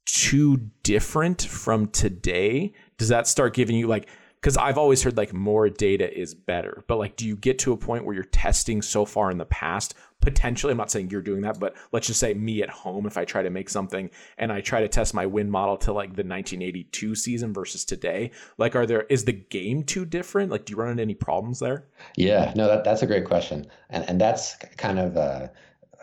too 0.06 0.58
different 0.82 1.44
from 1.44 1.88
today 1.88 2.74
does 2.98 3.10
that 3.10 3.28
start 3.28 3.54
giving 3.54 3.76
you 3.76 3.88
like 3.88 4.10
because 4.44 4.58
I've 4.58 4.78
always 4.78 5.02
heard 5.02 5.16
like 5.16 5.32
more 5.32 5.70
data 5.70 6.14
is 6.14 6.36
better. 6.36 6.84
But 6.88 6.98
like, 6.98 7.16
do 7.16 7.26
you 7.26 7.38
get 7.38 7.60
to 7.60 7.72
a 7.72 7.78
point 7.78 8.04
where 8.04 8.14
you're 8.14 8.26
testing 8.26 8.82
so 8.82 9.06
far 9.06 9.32
in 9.32 9.38
the 9.38 9.46
past? 9.46 9.94
Potentially, 10.20 10.72
I'm 10.72 10.78
not 10.78 10.92
saying 10.92 11.12
you're 11.12 11.22
doing 11.22 11.44
that, 11.44 11.62
but 11.62 11.76
let's 11.94 12.08
just 12.08 12.20
say 12.20 12.34
me 12.34 12.62
at 12.62 12.70
home, 12.70 13.06
if 13.06 13.18
I 13.18 13.24
try 13.24 13.42
to 13.42 13.50
make 13.50 13.70
something 13.70 14.10
and 14.38 14.52
I 14.52 14.60
try 14.60 14.82
to 14.82 14.90
test 14.90 15.14
my 15.14 15.26
win 15.26 15.50
model 15.50 15.78
to 15.78 15.94
like 15.94 16.10
the 16.10 16.24
1982 16.24 17.16
season 17.16 17.54
versus 17.54 17.86
today, 17.86 18.32
like, 18.58 18.76
are 18.76 18.86
there 18.86 19.04
is 19.04 19.24
the 19.24 19.32
game 19.32 19.84
too 19.84 20.04
different? 20.04 20.52
Like, 20.52 20.66
do 20.66 20.72
you 20.72 20.78
run 20.78 20.90
into 20.90 21.04
any 21.04 21.16
problems 21.16 21.60
there? 21.60 21.86
Yeah, 22.18 22.52
no, 22.54 22.68
that, 22.68 22.84
that's 22.84 23.02
a 23.02 23.08
great 23.08 23.24
question, 23.26 23.66
and 23.90 24.04
and 24.10 24.20
that's 24.20 24.56
kind 24.76 25.00
of. 25.00 25.16
Uh, 25.16 25.48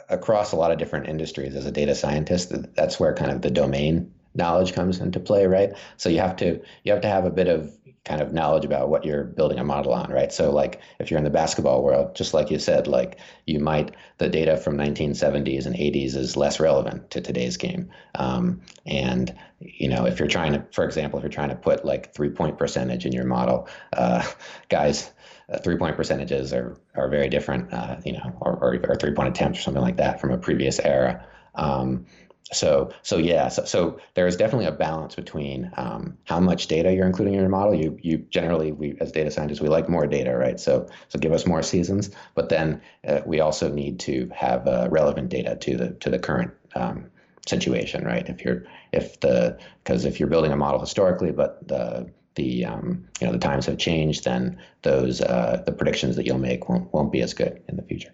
across 0.08 0.50
a 0.50 0.56
lot 0.56 0.72
of 0.72 0.78
different 0.78 1.08
industries 1.08 1.54
as 1.54 1.66
a 1.66 1.70
data 1.70 1.94
scientist 1.94 2.52
that's 2.74 2.98
where 2.98 3.14
kind 3.14 3.30
of 3.30 3.42
the 3.42 3.50
domain 3.50 4.12
knowledge 4.34 4.72
comes 4.72 4.98
into 4.98 5.20
play 5.20 5.46
right 5.46 5.70
so 5.98 6.08
you 6.08 6.18
have 6.18 6.34
to 6.34 6.60
you 6.82 6.90
have 6.90 7.00
to 7.00 7.06
have 7.06 7.24
a 7.24 7.30
bit 7.30 7.46
of 7.46 7.72
kind 8.04 8.22
of 8.22 8.32
knowledge 8.32 8.64
about 8.64 8.88
what 8.88 9.04
you're 9.04 9.24
building 9.24 9.58
a 9.58 9.64
model 9.64 9.92
on, 9.92 10.10
right? 10.10 10.32
So 10.32 10.50
like 10.50 10.80
if 10.98 11.10
you're 11.10 11.18
in 11.18 11.24
the 11.24 11.30
basketball 11.30 11.82
world, 11.82 12.14
just 12.14 12.32
like 12.32 12.50
you 12.50 12.58
said, 12.58 12.86
like 12.86 13.18
you 13.46 13.60
might 13.60 13.94
the 14.18 14.28
data 14.28 14.56
from 14.56 14.78
1970s 14.78 15.66
and 15.66 15.76
80s 15.76 16.16
is 16.16 16.36
less 16.36 16.60
relevant 16.60 17.10
to 17.10 17.20
today's 17.20 17.58
game. 17.58 17.90
Um, 18.14 18.62
and 18.86 19.34
you 19.60 19.88
know 19.88 20.06
if 20.06 20.18
you're 20.18 20.28
trying 20.28 20.54
to, 20.54 20.64
for 20.72 20.84
example, 20.84 21.18
if 21.18 21.22
you're 21.22 21.30
trying 21.30 21.50
to 21.50 21.56
put 21.56 21.84
like 21.84 22.14
three 22.14 22.30
point 22.30 22.58
percentage 22.58 23.04
in 23.04 23.12
your 23.12 23.24
model, 23.24 23.68
uh, 23.92 24.26
guys. 24.68 25.10
Uh, 25.52 25.58
three 25.58 25.76
point 25.76 25.96
percentages 25.96 26.52
are, 26.52 26.76
are 26.94 27.08
very 27.08 27.28
different, 27.28 27.72
uh, 27.74 27.96
you 28.04 28.12
know, 28.12 28.36
or, 28.40 28.52
or, 28.62 28.80
or 28.88 28.94
three 28.94 29.10
point 29.10 29.28
attempts 29.28 29.58
or 29.58 29.62
something 29.62 29.82
like 29.82 29.96
that 29.96 30.20
from 30.20 30.30
a 30.30 30.38
previous 30.38 30.78
era. 30.78 31.26
Um, 31.56 32.06
so 32.52 32.90
so 33.02 33.16
yeah 33.16 33.48
so, 33.48 33.64
so 33.64 34.00
there 34.14 34.26
is 34.26 34.36
definitely 34.36 34.66
a 34.66 34.72
balance 34.72 35.14
between 35.14 35.70
um, 35.76 36.16
how 36.24 36.40
much 36.40 36.66
data 36.66 36.92
you're 36.92 37.06
including 37.06 37.34
in 37.34 37.40
your 37.40 37.48
model. 37.48 37.74
You 37.74 37.98
you 38.02 38.18
generally 38.30 38.72
we 38.72 38.96
as 39.00 39.12
data 39.12 39.30
scientists 39.30 39.60
we 39.60 39.68
like 39.68 39.88
more 39.88 40.06
data 40.06 40.36
right? 40.36 40.58
So 40.58 40.88
so 41.08 41.18
give 41.18 41.32
us 41.32 41.46
more 41.46 41.62
seasons 41.62 42.10
but 42.34 42.48
then 42.48 42.80
uh, 43.06 43.20
we 43.24 43.40
also 43.40 43.70
need 43.70 44.00
to 44.00 44.30
have 44.34 44.66
uh, 44.66 44.88
relevant 44.90 45.28
data 45.28 45.56
to 45.56 45.76
the 45.76 45.90
to 45.94 46.10
the 46.10 46.18
current 46.18 46.52
um, 46.74 47.06
situation 47.46 48.04
right? 48.04 48.28
If 48.28 48.44
you're 48.44 48.64
if 48.92 49.20
the 49.20 49.58
because 49.84 50.04
if 50.04 50.18
you're 50.18 50.28
building 50.28 50.52
a 50.52 50.56
model 50.56 50.80
historically 50.80 51.32
but 51.32 51.66
the 51.68 52.10
the 52.34 52.64
um, 52.64 53.06
you 53.20 53.26
know 53.26 53.32
the 53.32 53.38
times 53.38 53.66
have 53.66 53.78
changed 53.78 54.24
then 54.24 54.58
those 54.82 55.20
uh, 55.20 55.62
the 55.66 55.72
predictions 55.72 56.16
that 56.16 56.26
you'll 56.26 56.38
make 56.38 56.68
won't 56.68 56.92
won't 56.92 57.12
be 57.12 57.20
as 57.20 57.34
good 57.34 57.62
in 57.68 57.76
the 57.76 57.82
future. 57.82 58.12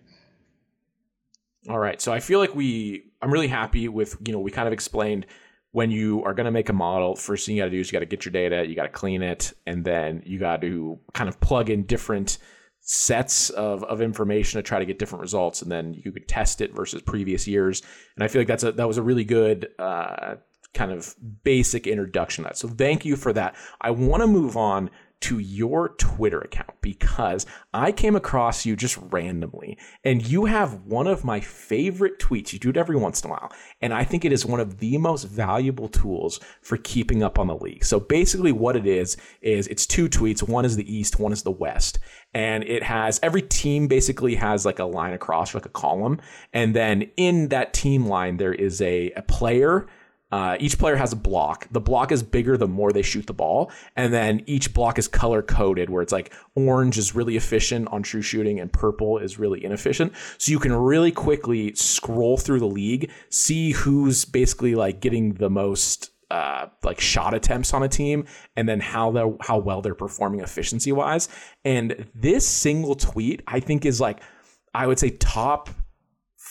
All 1.68 1.78
right. 1.78 2.00
So 2.00 2.12
I 2.12 2.20
feel 2.20 2.38
like 2.38 2.54
we, 2.54 3.04
I'm 3.26 3.32
really 3.32 3.48
happy 3.48 3.88
with, 3.88 4.16
you 4.24 4.32
know, 4.32 4.38
we 4.38 4.52
kind 4.52 4.68
of 4.68 4.72
explained 4.72 5.26
when 5.72 5.90
you 5.90 6.22
are 6.22 6.32
going 6.32 6.44
to 6.44 6.52
make 6.52 6.68
a 6.68 6.72
model, 6.72 7.16
first 7.16 7.44
thing 7.44 7.56
you 7.56 7.60
got 7.60 7.64
to 7.64 7.72
do 7.72 7.80
is 7.80 7.88
you 7.88 7.92
got 7.92 7.98
to 7.98 8.06
get 8.06 8.24
your 8.24 8.30
data, 8.30 8.64
you 8.64 8.76
got 8.76 8.84
to 8.84 8.88
clean 8.88 9.20
it, 9.20 9.52
and 9.66 9.84
then 9.84 10.22
you 10.24 10.38
got 10.38 10.60
to 10.60 10.96
kind 11.12 11.28
of 11.28 11.40
plug 11.40 11.68
in 11.68 11.82
different 11.86 12.38
sets 12.82 13.50
of, 13.50 13.82
of 13.82 14.00
information 14.00 14.58
to 14.58 14.62
try 14.62 14.78
to 14.78 14.86
get 14.86 15.00
different 15.00 15.22
results. 15.22 15.60
And 15.60 15.72
then 15.72 15.92
you 15.92 16.12
could 16.12 16.28
test 16.28 16.60
it 16.60 16.72
versus 16.72 17.02
previous 17.02 17.48
years. 17.48 17.82
And 18.14 18.22
I 18.22 18.28
feel 18.28 18.40
like 18.40 18.46
that's 18.46 18.62
a, 18.62 18.70
that 18.70 18.86
was 18.86 18.96
a 18.96 19.02
really 19.02 19.24
good, 19.24 19.70
uh, 19.76 20.36
kind 20.72 20.92
of 20.92 21.16
basic 21.42 21.88
introduction 21.88 22.44
to 22.44 22.50
that. 22.50 22.56
So 22.56 22.68
thank 22.68 23.04
you 23.04 23.16
for 23.16 23.32
that. 23.32 23.56
I 23.80 23.90
want 23.90 24.22
to 24.22 24.28
move 24.28 24.56
on 24.56 24.88
to 25.22 25.38
your 25.38 25.90
Twitter 25.98 26.40
account 26.40 26.70
because 26.80 27.46
I 27.72 27.90
came 27.90 28.14
across 28.14 28.66
you 28.66 28.76
just 28.76 28.98
randomly 29.10 29.78
and 30.04 30.26
you 30.26 30.44
have 30.44 30.84
one 30.84 31.06
of 31.06 31.24
my 31.24 31.40
favorite 31.40 32.18
tweets. 32.18 32.52
You 32.52 32.58
do 32.58 32.70
it 32.70 32.76
every 32.76 32.96
once 32.96 33.22
in 33.22 33.30
a 33.30 33.32
while. 33.32 33.52
And 33.80 33.94
I 33.94 34.04
think 34.04 34.24
it 34.24 34.32
is 34.32 34.44
one 34.44 34.60
of 34.60 34.78
the 34.78 34.98
most 34.98 35.24
valuable 35.24 35.88
tools 35.88 36.38
for 36.60 36.76
keeping 36.76 37.22
up 37.22 37.38
on 37.38 37.46
the 37.46 37.56
league. 37.56 37.84
So 37.84 37.98
basically, 37.98 38.52
what 38.52 38.76
it 38.76 38.86
is, 38.86 39.16
is 39.40 39.66
it's 39.68 39.86
two 39.86 40.08
tweets. 40.08 40.46
One 40.46 40.64
is 40.64 40.76
the 40.76 40.94
East, 40.94 41.18
one 41.18 41.32
is 41.32 41.42
the 41.42 41.50
West. 41.50 41.98
And 42.34 42.62
it 42.64 42.82
has 42.82 43.18
every 43.22 43.42
team 43.42 43.88
basically 43.88 44.34
has 44.34 44.66
like 44.66 44.78
a 44.78 44.84
line 44.84 45.14
across, 45.14 45.54
like 45.54 45.66
a 45.66 45.70
column. 45.70 46.20
And 46.52 46.74
then 46.74 47.10
in 47.16 47.48
that 47.48 47.72
team 47.72 48.06
line, 48.06 48.36
there 48.36 48.54
is 48.54 48.80
a, 48.82 49.10
a 49.12 49.22
player 49.22 49.86
uh, 50.32 50.56
each 50.58 50.78
player 50.78 50.96
has 50.96 51.12
a 51.12 51.16
block. 51.16 51.68
The 51.70 51.80
block 51.80 52.10
is 52.10 52.22
bigger 52.22 52.56
the 52.56 52.66
more 52.66 52.92
they 52.92 53.02
shoot 53.02 53.26
the 53.26 53.32
ball. 53.32 53.70
And 53.94 54.12
then 54.12 54.42
each 54.46 54.74
block 54.74 54.98
is 54.98 55.06
color 55.06 55.42
coded, 55.42 55.88
where 55.88 56.02
it's 56.02 56.12
like 56.12 56.32
orange 56.54 56.98
is 56.98 57.14
really 57.14 57.36
efficient 57.36 57.88
on 57.88 58.02
true 58.02 58.22
shooting 58.22 58.58
and 58.58 58.72
purple 58.72 59.18
is 59.18 59.38
really 59.38 59.64
inefficient. 59.64 60.12
So 60.38 60.50
you 60.50 60.58
can 60.58 60.72
really 60.72 61.12
quickly 61.12 61.74
scroll 61.74 62.36
through 62.36 62.60
the 62.60 62.66
league, 62.66 63.10
see 63.30 63.72
who's 63.72 64.24
basically 64.24 64.74
like 64.74 65.00
getting 65.00 65.34
the 65.34 65.50
most 65.50 66.10
uh, 66.28 66.66
like 66.82 67.00
shot 67.00 67.34
attempts 67.34 67.72
on 67.72 67.84
a 67.84 67.88
team 67.88 68.24
and 68.56 68.68
then 68.68 68.80
how 68.80 69.12
they 69.12 69.22
how 69.42 69.58
well 69.58 69.80
they're 69.80 69.94
performing 69.94 70.40
efficiency 70.40 70.90
wise. 70.90 71.28
And 71.64 72.10
this 72.16 72.46
single 72.46 72.96
tweet, 72.96 73.42
I 73.46 73.60
think, 73.60 73.86
is 73.86 74.00
like 74.00 74.18
I 74.74 74.88
would 74.88 74.98
say 74.98 75.10
top 75.10 75.70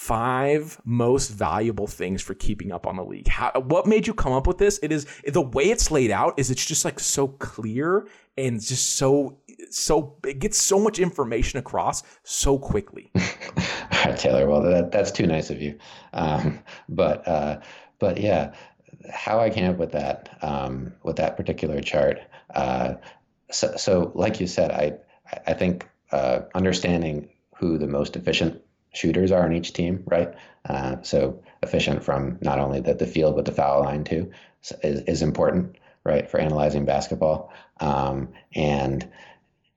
five 0.06 0.80
most 0.86 1.30
valuable 1.30 1.88
things 1.88 2.22
for 2.22 2.36
keeping 2.36 2.72
up 2.72 2.86
on 2.86 2.96
the 2.96 3.04
league. 3.04 3.28
How, 3.28 3.52
what 3.56 3.88
made 3.88 4.06
you 4.06 4.14
come 4.14 4.34
up 4.34 4.46
with 4.46 4.60
this? 4.60 4.80
It 4.84 4.92
is 4.92 5.08
the 5.26 5.42
way 5.42 5.64
it's 5.64 5.90
laid 5.90 6.12
out 6.12 6.36
is 6.38 6.52
it's 6.52 6.64
just 6.64 6.86
like 6.86 7.00
so 7.00 7.28
clear 7.28 8.08
and 8.38 8.62
just 8.62 8.98
so 8.98 9.40
so 9.72 10.16
it 10.24 10.38
gets 10.38 10.60
so 10.60 10.80
much 10.80 11.00
information 11.00 11.58
across 11.58 12.04
so 12.24 12.60
quickly. 12.60 13.12
Taylor. 14.18 14.48
Well, 14.48 14.62
that, 14.62 14.92
that's 14.92 15.12
too 15.12 15.26
nice 15.26 15.50
of 15.50 15.60
you. 15.60 15.78
Um, 16.14 16.60
but 16.88 17.28
uh, 17.28 17.62
but 17.98 18.20
yeah, 18.20 18.54
how 19.12 19.40
I 19.40 19.50
came 19.50 19.72
up 19.72 19.78
with 19.78 19.92
that 19.94 20.38
um, 20.44 20.94
with 21.02 21.16
that 21.16 21.36
particular 21.36 21.82
chart. 21.82 22.20
Uh, 22.54 22.96
so, 23.50 23.76
so 23.76 24.12
like 24.14 24.40
you 24.40 24.46
said, 24.46 24.70
I 24.70 24.98
I 25.48 25.54
think 25.54 25.90
uh, 26.12 26.42
understanding 26.54 27.30
who 27.56 27.80
the 27.80 27.88
most 27.88 28.16
efficient 28.16 28.62
shooters 28.96 29.32
are 29.32 29.44
on 29.44 29.54
each 29.54 29.74
team, 29.74 30.04
right? 30.06 30.34
Uh, 30.68 30.98
so 31.02 31.42
efficient 31.62 32.04
from 32.04 32.38
not 32.42 32.60
only 32.60 32.80
the, 32.80 32.94
the 32.94 33.06
field 33.06 33.36
but 33.36 33.46
the 33.46 33.52
foul 33.52 33.84
line 33.84 34.04
too 34.04 34.32
is, 34.84 35.02
is 35.02 35.22
important, 35.22 35.76
right, 36.04 36.30
for 36.30 36.40
analyzing 36.40 36.86
basketball. 36.86 37.54
Um, 37.80 38.30
and 38.54 39.08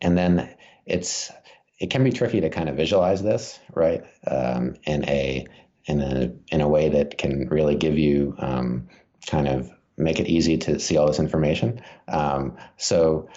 and 0.00 0.16
then 0.16 0.54
it's 0.86 1.30
it 1.78 1.90
can 1.90 2.04
be 2.04 2.12
tricky 2.12 2.40
to 2.40 2.50
kind 2.50 2.68
of 2.68 2.76
visualize 2.76 3.22
this, 3.22 3.60
right, 3.74 4.04
um, 4.26 4.74
in 4.84 5.08
a 5.08 5.46
in 5.84 6.00
a 6.00 6.32
in 6.54 6.60
a 6.60 6.68
way 6.68 6.88
that 6.88 7.18
can 7.18 7.48
really 7.48 7.76
give 7.76 7.98
you 7.98 8.34
um, 8.38 8.88
kind 9.26 9.48
of 9.48 9.70
make 9.96 10.20
it 10.20 10.28
easy 10.28 10.56
to 10.56 10.78
see 10.78 10.96
all 10.96 11.06
this 11.06 11.18
information. 11.18 11.80
Um, 12.06 12.56
so 12.76 13.28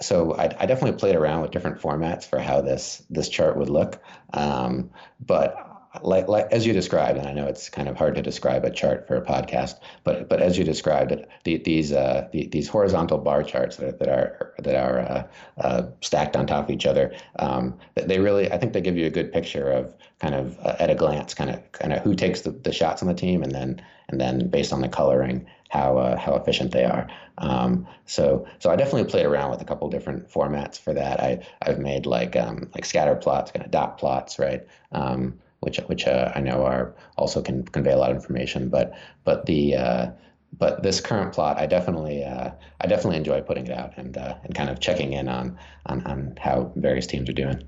so 0.00 0.34
I, 0.34 0.44
I, 0.44 0.66
definitely 0.66 0.98
played 0.98 1.16
around 1.16 1.42
with 1.42 1.52
different 1.52 1.80
formats 1.80 2.24
for 2.24 2.38
how 2.38 2.60
this 2.60 3.02
this 3.08 3.28
chart 3.28 3.56
would 3.56 3.70
look. 3.70 4.02
Um, 4.34 4.90
but 5.24 5.65
like, 6.02 6.28
like 6.28 6.52
as 6.52 6.66
you 6.66 6.72
described, 6.72 7.18
and 7.18 7.26
I 7.26 7.32
know 7.32 7.46
it's 7.46 7.68
kind 7.68 7.88
of 7.88 7.96
hard 7.96 8.14
to 8.16 8.22
describe 8.22 8.64
a 8.64 8.70
chart 8.70 9.06
for 9.06 9.16
a 9.16 9.22
podcast, 9.22 9.74
but 10.04 10.28
but 10.28 10.40
as 10.40 10.56
you 10.58 10.64
described 10.64 11.12
it, 11.12 11.28
the, 11.44 11.58
these 11.58 11.92
uh, 11.92 12.28
the, 12.32 12.46
these 12.46 12.68
horizontal 12.68 13.18
bar 13.18 13.42
charts 13.42 13.76
that, 13.76 13.98
that 13.98 14.08
are 14.08 14.54
that 14.58 14.74
are 14.74 14.98
uh, 15.00 15.26
uh, 15.60 15.82
stacked 16.00 16.36
on 16.36 16.46
top 16.46 16.64
of 16.64 16.70
each 16.70 16.86
other, 16.86 17.14
um, 17.38 17.78
they 17.94 18.18
really 18.18 18.50
I 18.50 18.58
think 18.58 18.72
they 18.72 18.80
give 18.80 18.96
you 18.96 19.06
a 19.06 19.10
good 19.10 19.32
picture 19.32 19.70
of 19.70 19.94
kind 20.18 20.34
of 20.34 20.58
uh, 20.60 20.76
at 20.78 20.90
a 20.90 20.94
glance, 20.94 21.34
kind 21.34 21.50
of 21.50 21.72
kind 21.72 21.92
of 21.92 22.02
who 22.02 22.14
takes 22.14 22.42
the, 22.42 22.50
the 22.50 22.72
shots 22.72 23.02
on 23.02 23.08
the 23.08 23.14
team, 23.14 23.42
and 23.42 23.52
then 23.52 23.82
and 24.08 24.20
then 24.20 24.48
based 24.48 24.72
on 24.72 24.80
the 24.80 24.88
coloring, 24.88 25.46
how 25.68 25.98
uh, 25.98 26.16
how 26.16 26.34
efficient 26.34 26.72
they 26.72 26.84
are. 26.84 27.08
Um, 27.38 27.86
so 28.06 28.46
so 28.58 28.70
I 28.70 28.76
definitely 28.76 29.10
played 29.10 29.26
around 29.26 29.50
with 29.50 29.60
a 29.60 29.64
couple 29.64 29.88
different 29.90 30.30
formats 30.30 30.78
for 30.78 30.94
that. 30.94 31.20
I 31.20 31.46
I've 31.62 31.78
made 31.78 32.06
like 32.06 32.36
um, 32.36 32.70
like 32.74 32.84
scatter 32.84 33.16
plots, 33.16 33.50
kind 33.50 33.64
of 33.64 33.70
dot 33.70 33.98
plots, 33.98 34.38
right? 34.38 34.66
Um, 34.92 35.38
which 35.60 35.78
which 35.86 36.06
uh, 36.06 36.32
I 36.34 36.40
know 36.40 36.64
are 36.64 36.94
also 37.16 37.42
can 37.42 37.64
convey 37.64 37.92
a 37.92 37.98
lot 37.98 38.10
of 38.10 38.16
information. 38.16 38.68
But 38.68 38.94
but 39.24 39.46
the 39.46 39.76
uh, 39.76 40.10
but 40.58 40.82
this 40.82 41.00
current 41.00 41.32
plot, 41.32 41.58
I 41.58 41.66
definitely 41.66 42.24
uh, 42.24 42.50
I 42.80 42.86
definitely 42.86 43.16
enjoy 43.16 43.40
putting 43.42 43.66
it 43.66 43.72
out 43.72 43.92
and 43.96 44.16
uh, 44.16 44.36
and 44.44 44.54
kind 44.54 44.70
of 44.70 44.80
checking 44.80 45.12
in 45.12 45.28
on, 45.28 45.58
on 45.86 46.06
on 46.06 46.38
how 46.40 46.72
various 46.76 47.06
teams 47.06 47.28
are 47.28 47.34
doing. 47.34 47.62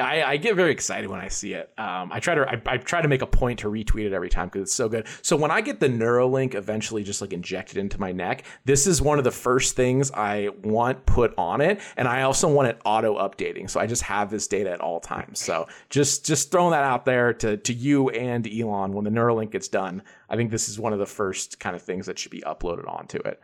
I, 0.00 0.24
I, 0.24 0.36
get 0.38 0.56
very 0.56 0.72
excited 0.72 1.08
when 1.08 1.20
I 1.20 1.28
see 1.28 1.54
it. 1.54 1.72
Um, 1.78 2.10
I 2.10 2.18
try 2.18 2.34
to 2.34 2.42
I, 2.42 2.60
I, 2.66 2.78
try 2.78 3.00
to 3.00 3.06
make 3.06 3.22
a 3.22 3.26
point 3.28 3.60
to 3.60 3.68
retweet 3.68 4.06
it 4.06 4.12
every 4.12 4.28
time 4.28 4.48
because 4.48 4.62
it's 4.62 4.74
so 4.74 4.88
good. 4.88 5.06
So 5.22 5.36
when 5.36 5.52
I 5.52 5.60
get 5.60 5.78
the 5.78 5.86
Neuralink 5.86 6.56
eventually 6.56 7.04
just 7.04 7.20
like 7.20 7.32
injected 7.32 7.76
into 7.76 8.00
my 8.00 8.10
neck, 8.10 8.42
this 8.64 8.88
is 8.88 9.00
one 9.00 9.18
of 9.18 9.24
the 9.24 9.30
first 9.30 9.76
things 9.76 10.10
I 10.10 10.48
want 10.64 11.06
put 11.06 11.32
on 11.38 11.60
it, 11.60 11.80
and 11.96 12.08
I 12.08 12.22
also 12.22 12.52
want 12.52 12.68
it 12.68 12.80
auto 12.84 13.16
updating. 13.18 13.70
So 13.70 13.78
I 13.78 13.86
just 13.86 14.02
have 14.02 14.30
this 14.30 14.48
data 14.48 14.72
at 14.72 14.80
all 14.80 14.98
times. 14.98 15.38
So 15.38 15.68
just 15.90 16.26
just 16.26 16.50
throwing 16.50 16.72
that 16.72 16.82
out 16.82 17.04
there 17.04 17.32
to 17.34 17.56
to 17.56 17.72
you 17.72 18.08
and 18.10 18.48
Elon 18.48 18.94
when 18.94 19.04
the 19.04 19.10
Neuralink 19.10 19.52
gets 19.52 19.68
done. 19.68 20.02
I 20.28 20.34
think 20.34 20.50
this 20.50 20.68
is 20.68 20.76
one 20.76 20.92
of 20.92 20.98
the 20.98 21.06
first 21.06 21.60
kind 21.60 21.76
of 21.76 21.82
things 21.82 22.06
that 22.06 22.18
should 22.18 22.32
be 22.32 22.40
uploaded 22.40 22.88
onto 22.88 23.18
it. 23.18 23.40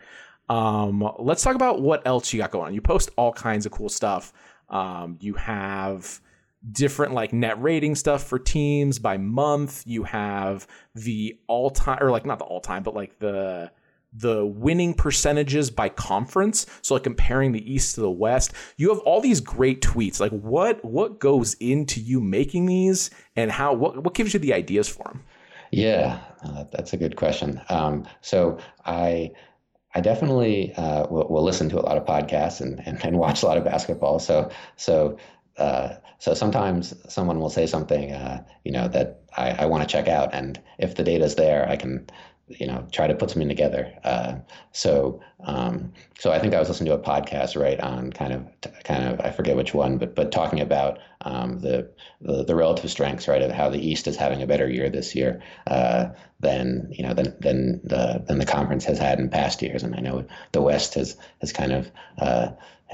Um, 0.48 1.08
let's 1.20 1.44
talk 1.44 1.54
about 1.54 1.80
what 1.80 2.04
else 2.04 2.32
you 2.32 2.40
got 2.40 2.50
going 2.50 2.66
on. 2.66 2.74
You 2.74 2.80
post 2.80 3.10
all 3.16 3.32
kinds 3.32 3.66
of 3.66 3.72
cool 3.72 3.88
stuff. 3.88 4.32
Um, 4.68 5.16
you 5.20 5.34
have 5.34 6.20
different 6.72 7.14
like 7.14 7.32
net 7.32 7.60
rating 7.60 7.94
stuff 7.94 8.24
for 8.24 8.38
teams 8.38 8.98
by 8.98 9.16
month. 9.16 9.82
You 9.86 10.04
have 10.04 10.66
the 10.94 11.38
all 11.46 11.70
time 11.70 11.98
or 12.00 12.10
like 12.10 12.26
not 12.26 12.38
the 12.38 12.44
all 12.44 12.60
time, 12.60 12.82
but 12.82 12.94
like 12.94 13.18
the 13.18 13.70
the 14.12 14.44
winning 14.44 14.92
percentages 14.92 15.70
by 15.70 15.88
conference. 15.88 16.66
So 16.82 16.94
like 16.94 17.04
comparing 17.04 17.52
the 17.52 17.72
East 17.72 17.94
to 17.94 18.00
the 18.00 18.10
West. 18.10 18.52
You 18.76 18.88
have 18.90 18.98
all 19.00 19.20
these 19.20 19.40
great 19.40 19.80
tweets. 19.82 20.20
Like 20.20 20.32
what 20.32 20.84
what 20.84 21.20
goes 21.20 21.54
into 21.54 22.00
you 22.00 22.20
making 22.20 22.66
these 22.66 23.10
and 23.36 23.50
how 23.50 23.72
what 23.72 24.02
what 24.02 24.14
gives 24.14 24.34
you 24.34 24.40
the 24.40 24.54
ideas 24.54 24.88
for 24.88 25.04
them? 25.04 25.24
Yeah, 25.70 26.18
uh, 26.44 26.64
that's 26.72 26.92
a 26.92 26.96
good 26.96 27.16
question. 27.16 27.60
Um, 27.68 28.06
so 28.22 28.58
I 28.84 29.30
I 29.94 30.00
definitely 30.00 30.72
uh, 30.74 31.06
will, 31.08 31.28
will, 31.28 31.42
listen 31.42 31.68
to 31.70 31.80
a 31.80 31.82
lot 31.82 31.96
of 31.96 32.04
podcasts 32.04 32.60
and, 32.60 32.80
and, 32.86 33.04
and 33.04 33.18
watch 33.18 33.42
a 33.42 33.46
lot 33.46 33.56
of 33.56 33.64
basketball. 33.64 34.18
So 34.18 34.50
so 34.76 35.16
uh, 35.60 35.96
so 36.18 36.34
sometimes 36.34 36.94
someone 37.12 37.38
will 37.40 37.50
say 37.50 37.66
something, 37.66 38.12
uh, 38.12 38.44
you 38.64 38.72
know, 38.72 38.88
that 38.88 39.20
I, 39.36 39.50
I 39.50 39.66
want 39.66 39.82
to 39.82 39.88
check 39.88 40.08
out, 40.08 40.34
and 40.34 40.60
if 40.78 40.94
the 40.94 41.02
data 41.02 41.24
is 41.24 41.36
there, 41.36 41.68
I 41.68 41.76
can 41.76 42.06
you 42.58 42.66
know 42.66 42.86
try 42.92 43.06
to 43.06 43.14
put 43.14 43.30
something 43.30 43.48
together. 43.48 43.92
Uh, 44.04 44.34
so 44.72 45.20
um, 45.44 45.92
so 46.18 46.32
I 46.32 46.38
think 46.38 46.54
I 46.54 46.58
was 46.58 46.68
listening 46.68 46.88
to 46.88 46.94
a 46.94 46.98
podcast 46.98 47.60
right 47.60 47.80
on 47.80 48.12
kind 48.12 48.32
of 48.32 48.82
kind 48.84 49.04
of 49.04 49.20
I 49.20 49.30
forget 49.30 49.56
which 49.56 49.74
one, 49.74 49.98
but 49.98 50.14
but 50.14 50.32
talking 50.32 50.60
about 50.60 50.98
um, 51.22 51.60
the, 51.60 51.90
the, 52.20 52.44
the 52.44 52.54
relative 52.54 52.90
strengths 52.90 53.28
right 53.28 53.42
of 53.42 53.50
how 53.50 53.68
the 53.68 53.78
East 53.78 54.06
is 54.06 54.16
having 54.16 54.42
a 54.42 54.46
better 54.46 54.68
year 54.68 54.88
this 54.88 55.14
year 55.14 55.42
uh, 55.66 56.08
than 56.40 56.88
you 56.90 57.04
know 57.04 57.14
than 57.14 57.36
than 57.40 57.80
the 57.84 58.22
than 58.26 58.38
the 58.38 58.46
conference 58.46 58.84
has 58.84 58.98
had 58.98 59.18
in 59.18 59.28
past 59.28 59.62
years, 59.62 59.82
and 59.82 59.94
I 59.94 60.00
know 60.00 60.24
the 60.52 60.62
West 60.62 60.94
has 60.94 61.16
has 61.40 61.52
kind 61.52 61.72
of 61.72 61.90
uh, 62.18 62.50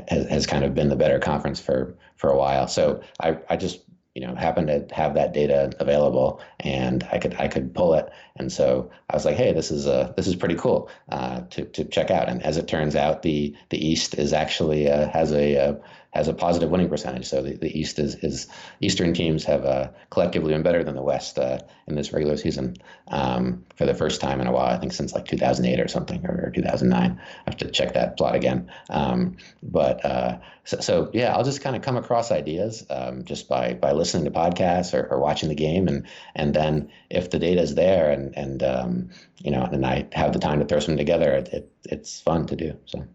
has, 0.08 0.26
has 0.28 0.46
kind 0.46 0.64
of 0.64 0.74
been 0.74 0.88
the 0.88 0.96
better 0.96 1.18
conference 1.18 1.60
for 1.60 1.96
for 2.16 2.30
a 2.30 2.36
while. 2.36 2.68
So 2.68 3.00
I 3.20 3.38
I 3.48 3.56
just 3.56 3.80
you 4.16 4.26
know 4.26 4.34
happened 4.34 4.68
to 4.68 4.94
have 4.94 5.12
that 5.14 5.34
data 5.34 5.70
available 5.78 6.40
and 6.60 7.06
I 7.12 7.18
could 7.18 7.36
I 7.38 7.48
could 7.48 7.74
pull 7.74 7.92
it. 7.92 8.10
And 8.36 8.50
so 8.50 8.90
I 9.10 9.14
was 9.14 9.26
like 9.26 9.36
hey 9.36 9.52
this 9.52 9.70
is 9.70 9.86
a 9.86 10.14
this 10.16 10.26
is 10.26 10.34
pretty 10.34 10.54
cool 10.54 10.88
uh, 11.10 11.42
to 11.50 11.66
to 11.66 11.84
check 11.84 12.10
out. 12.10 12.30
And 12.30 12.42
as 12.42 12.56
it 12.56 12.66
turns 12.66 12.96
out 12.96 13.22
the 13.22 13.54
the 13.68 13.86
East 13.86 14.14
is 14.14 14.32
actually 14.32 14.90
uh, 14.90 15.08
has 15.10 15.32
a, 15.32 15.54
a 15.54 15.70
uh, 15.70 15.74
has 16.16 16.28
a 16.28 16.34
positive 16.34 16.70
winning 16.70 16.88
percentage. 16.88 17.26
So 17.26 17.42
the, 17.42 17.54
the 17.54 17.78
East 17.78 17.98
is, 17.98 18.14
is 18.16 18.48
Eastern 18.80 19.14
teams 19.14 19.44
have 19.44 19.64
uh, 19.64 19.90
collectively 20.10 20.52
been 20.52 20.62
better 20.62 20.82
than 20.82 20.94
the 20.94 21.02
West 21.02 21.38
uh, 21.38 21.58
in 21.86 21.94
this 21.94 22.12
regular 22.12 22.36
season 22.36 22.76
um, 23.08 23.64
for 23.76 23.86
the 23.86 23.94
first 23.94 24.20
time 24.20 24.40
in 24.40 24.46
a 24.46 24.52
while. 24.52 24.74
I 24.74 24.78
think 24.78 24.92
since 24.92 25.14
like 25.14 25.26
2008 25.26 25.80
or 25.80 25.88
something 25.88 26.26
or, 26.26 26.50
2009. 26.54 27.20
I 27.20 27.50
have 27.50 27.58
to 27.58 27.70
check 27.70 27.94
that 27.94 28.16
plot 28.16 28.34
again. 28.34 28.70
Um, 28.88 29.36
but 29.62 30.04
uh, 30.04 30.38
so, 30.64 30.80
so, 30.80 31.10
yeah, 31.12 31.34
I'll 31.34 31.44
just 31.44 31.60
kind 31.60 31.76
of 31.76 31.82
come 31.82 31.96
across 31.96 32.30
ideas 32.30 32.84
um, 32.90 33.24
just 33.24 33.48
by 33.48 33.74
by 33.74 33.92
listening 33.92 34.24
to 34.24 34.30
podcasts 34.30 34.94
or, 34.94 35.06
or, 35.06 35.20
watching 35.20 35.48
the 35.48 35.54
game, 35.54 35.86
and 35.86 36.06
and 36.34 36.52
then 36.52 36.90
if 37.08 37.30
the 37.30 37.38
data 37.38 37.60
is 37.60 37.74
there 37.74 38.10
and 38.10 38.36
and 38.36 38.62
um, 38.62 39.10
you 39.38 39.50
know 39.52 39.62
and 39.62 39.86
I 39.86 40.08
have 40.12 40.32
the 40.32 40.40
time 40.40 40.58
to 40.58 40.64
throw 40.64 40.80
something 40.80 40.96
together, 40.96 41.32
it, 41.34 41.48
it 41.52 41.72
it's 41.84 42.20
fun 42.20 42.46
to 42.46 42.56
do. 42.56 42.76
So. 42.86 43.06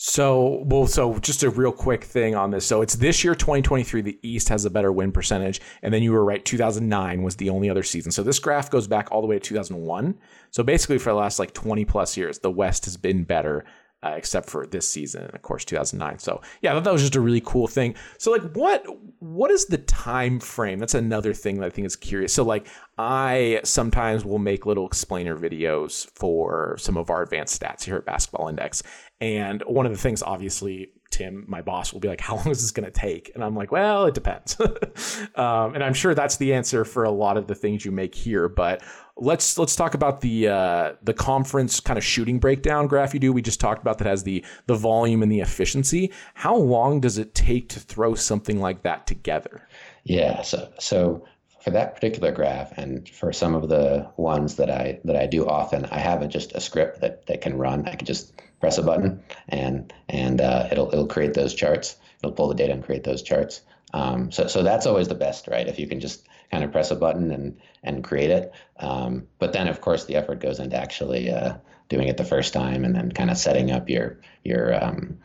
So, 0.00 0.62
well, 0.66 0.86
so 0.86 1.18
just 1.18 1.42
a 1.42 1.50
real 1.50 1.72
quick 1.72 2.04
thing 2.04 2.36
on 2.36 2.52
this. 2.52 2.64
So 2.64 2.82
it's 2.82 2.94
this 2.94 3.24
year, 3.24 3.34
2023, 3.34 4.00
the 4.00 4.16
East 4.22 4.48
has 4.48 4.64
a 4.64 4.70
better 4.70 4.92
win 4.92 5.10
percentage. 5.10 5.60
And 5.82 5.92
then 5.92 6.04
you 6.04 6.12
were 6.12 6.24
right, 6.24 6.44
2009 6.44 7.24
was 7.24 7.34
the 7.34 7.50
only 7.50 7.68
other 7.68 7.82
season. 7.82 8.12
So 8.12 8.22
this 8.22 8.38
graph 8.38 8.70
goes 8.70 8.86
back 8.86 9.08
all 9.10 9.20
the 9.20 9.26
way 9.26 9.40
to 9.40 9.40
2001. 9.40 10.16
So 10.52 10.62
basically, 10.62 10.98
for 10.98 11.10
the 11.10 11.16
last 11.16 11.40
like 11.40 11.52
20 11.52 11.84
plus 11.84 12.16
years, 12.16 12.38
the 12.38 12.50
West 12.50 12.84
has 12.84 12.96
been 12.96 13.24
better 13.24 13.64
uh, 14.02 14.14
except 14.16 14.48
for 14.48 14.66
this 14.66 14.88
season, 14.88 15.24
and 15.24 15.34
of 15.34 15.42
course, 15.42 15.64
2009. 15.64 16.18
So 16.18 16.40
yeah, 16.62 16.70
I 16.70 16.74
thought 16.74 16.84
that 16.84 16.92
was 16.92 17.02
just 17.02 17.16
a 17.16 17.20
really 17.20 17.42
cool 17.44 17.66
thing. 17.66 17.94
So 18.18 18.30
like, 18.30 18.52
what 18.52 18.84
what 19.18 19.50
is 19.50 19.66
the 19.66 19.78
time 19.78 20.38
frame? 20.38 20.78
That's 20.78 20.94
another 20.94 21.34
thing 21.34 21.58
that 21.58 21.66
I 21.66 21.70
think 21.70 21.86
is 21.86 21.96
curious. 21.96 22.32
So 22.32 22.44
like, 22.44 22.68
I 22.96 23.60
sometimes 23.64 24.24
will 24.24 24.38
make 24.38 24.66
little 24.66 24.86
explainer 24.86 25.36
videos 25.36 26.08
for 26.14 26.76
some 26.78 26.96
of 26.96 27.10
our 27.10 27.22
advanced 27.22 27.60
stats 27.60 27.82
here 27.82 27.96
at 27.96 28.04
Basketball 28.04 28.48
Index, 28.48 28.82
and 29.20 29.62
one 29.66 29.84
of 29.84 29.92
the 29.92 29.98
things, 29.98 30.22
obviously, 30.22 30.92
Tim, 31.10 31.44
my 31.48 31.62
boss, 31.62 31.92
will 31.92 32.00
be 32.00 32.08
like, 32.08 32.20
"How 32.20 32.36
long 32.36 32.50
is 32.50 32.60
this 32.60 32.70
going 32.70 32.86
to 32.86 32.92
take?" 32.92 33.32
And 33.34 33.42
I'm 33.42 33.56
like, 33.56 33.72
"Well, 33.72 34.06
it 34.06 34.14
depends." 34.14 34.60
um, 35.34 35.74
and 35.74 35.82
I'm 35.82 35.94
sure 35.94 36.14
that's 36.14 36.36
the 36.36 36.54
answer 36.54 36.84
for 36.84 37.02
a 37.02 37.10
lot 37.10 37.36
of 37.36 37.48
the 37.48 37.54
things 37.54 37.84
you 37.84 37.90
make 37.90 38.14
here. 38.14 38.48
But 38.48 38.82
let's 39.18 39.58
let's 39.58 39.76
talk 39.76 39.94
about 39.94 40.20
the 40.20 40.48
uh, 40.48 40.92
the 41.02 41.14
conference 41.14 41.80
kind 41.80 41.98
of 41.98 42.04
shooting 42.04 42.38
breakdown 42.38 42.86
graph 42.86 43.14
you 43.14 43.20
do. 43.20 43.32
We 43.32 43.42
just 43.42 43.60
talked 43.60 43.80
about 43.82 43.98
that 43.98 44.06
has 44.06 44.22
the 44.22 44.44
the 44.66 44.74
volume 44.74 45.22
and 45.22 45.30
the 45.30 45.40
efficiency. 45.40 46.12
How 46.34 46.56
long 46.56 47.00
does 47.00 47.18
it 47.18 47.34
take 47.34 47.68
to 47.70 47.80
throw 47.80 48.14
something 48.14 48.60
like 48.60 48.82
that 48.82 49.06
together? 49.06 49.66
Yeah, 50.04 50.42
so 50.42 50.72
so 50.78 51.26
for 51.60 51.70
that 51.70 51.94
particular 51.94 52.32
graph 52.32 52.76
and 52.78 53.08
for 53.08 53.32
some 53.32 53.54
of 53.54 53.68
the 53.68 54.08
ones 54.16 54.56
that 54.56 54.70
I 54.70 55.00
that 55.04 55.16
I 55.16 55.26
do 55.26 55.46
often, 55.46 55.84
I 55.86 55.98
have 55.98 56.26
just 56.28 56.52
a 56.52 56.60
script 56.60 57.00
that, 57.00 57.26
that 57.26 57.40
can 57.40 57.58
run. 57.58 57.86
I 57.88 57.96
can 57.96 58.06
just 58.06 58.32
press 58.60 58.78
a 58.78 58.82
button 58.82 59.22
and 59.48 59.92
and 60.08 60.40
uh, 60.40 60.68
it'll 60.70 60.88
it'll 60.88 61.06
create 61.06 61.34
those 61.34 61.54
charts. 61.54 61.96
It'll 62.22 62.32
pull 62.32 62.48
the 62.48 62.54
data 62.54 62.72
and 62.72 62.84
create 62.84 63.04
those 63.04 63.22
charts. 63.22 63.62
Um, 63.94 64.30
so 64.30 64.46
so 64.46 64.62
that's 64.62 64.86
always 64.86 65.08
the 65.08 65.14
best, 65.14 65.48
right? 65.48 65.66
If 65.66 65.78
you 65.78 65.86
can 65.86 66.00
just 66.00 66.26
kind 66.50 66.64
of 66.64 66.72
press 66.72 66.90
a 66.90 66.96
button 66.96 67.30
and 67.30 67.58
and 67.82 68.04
create 68.04 68.30
it. 68.30 68.52
Um, 68.78 69.26
but 69.38 69.52
then, 69.52 69.68
of 69.68 69.80
course, 69.80 70.04
the 70.04 70.16
effort 70.16 70.40
goes 70.40 70.58
into 70.58 70.76
actually 70.76 71.30
uh, 71.30 71.54
doing 71.88 72.08
it 72.08 72.16
the 72.16 72.24
first 72.24 72.52
time, 72.52 72.84
and 72.84 72.94
then 72.94 73.12
kind 73.12 73.30
of 73.30 73.38
setting 73.38 73.70
up 73.70 73.88
your 73.88 74.20
your 74.44 74.82
um, 74.82 75.18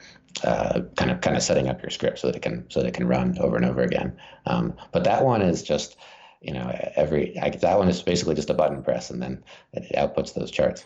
uh, 0.43 0.81
kind 0.95 1.11
of 1.11 1.21
kind 1.21 1.35
of 1.35 1.43
setting 1.43 1.67
up 1.67 1.81
your 1.81 1.89
script 1.89 2.19
so 2.19 2.27
that 2.27 2.35
it 2.35 2.41
can 2.41 2.69
so 2.69 2.81
that 2.81 2.87
it 2.87 2.93
can 2.93 3.07
run 3.07 3.37
over 3.39 3.55
and 3.55 3.65
over 3.65 3.81
again. 3.81 4.17
Um, 4.45 4.75
but 4.91 5.03
that 5.03 5.23
one 5.23 5.41
is 5.41 5.63
just 5.63 5.97
you 6.41 6.53
know 6.53 6.71
every 6.95 7.37
I, 7.39 7.49
that 7.49 7.77
one 7.77 7.89
is 7.89 8.01
basically 8.01 8.35
just 8.35 8.49
a 8.49 8.53
button 8.53 8.83
press, 8.83 9.09
and 9.09 9.21
then 9.21 9.43
it 9.73 9.95
outputs 9.95 10.33
those 10.33 10.51
charts. 10.51 10.85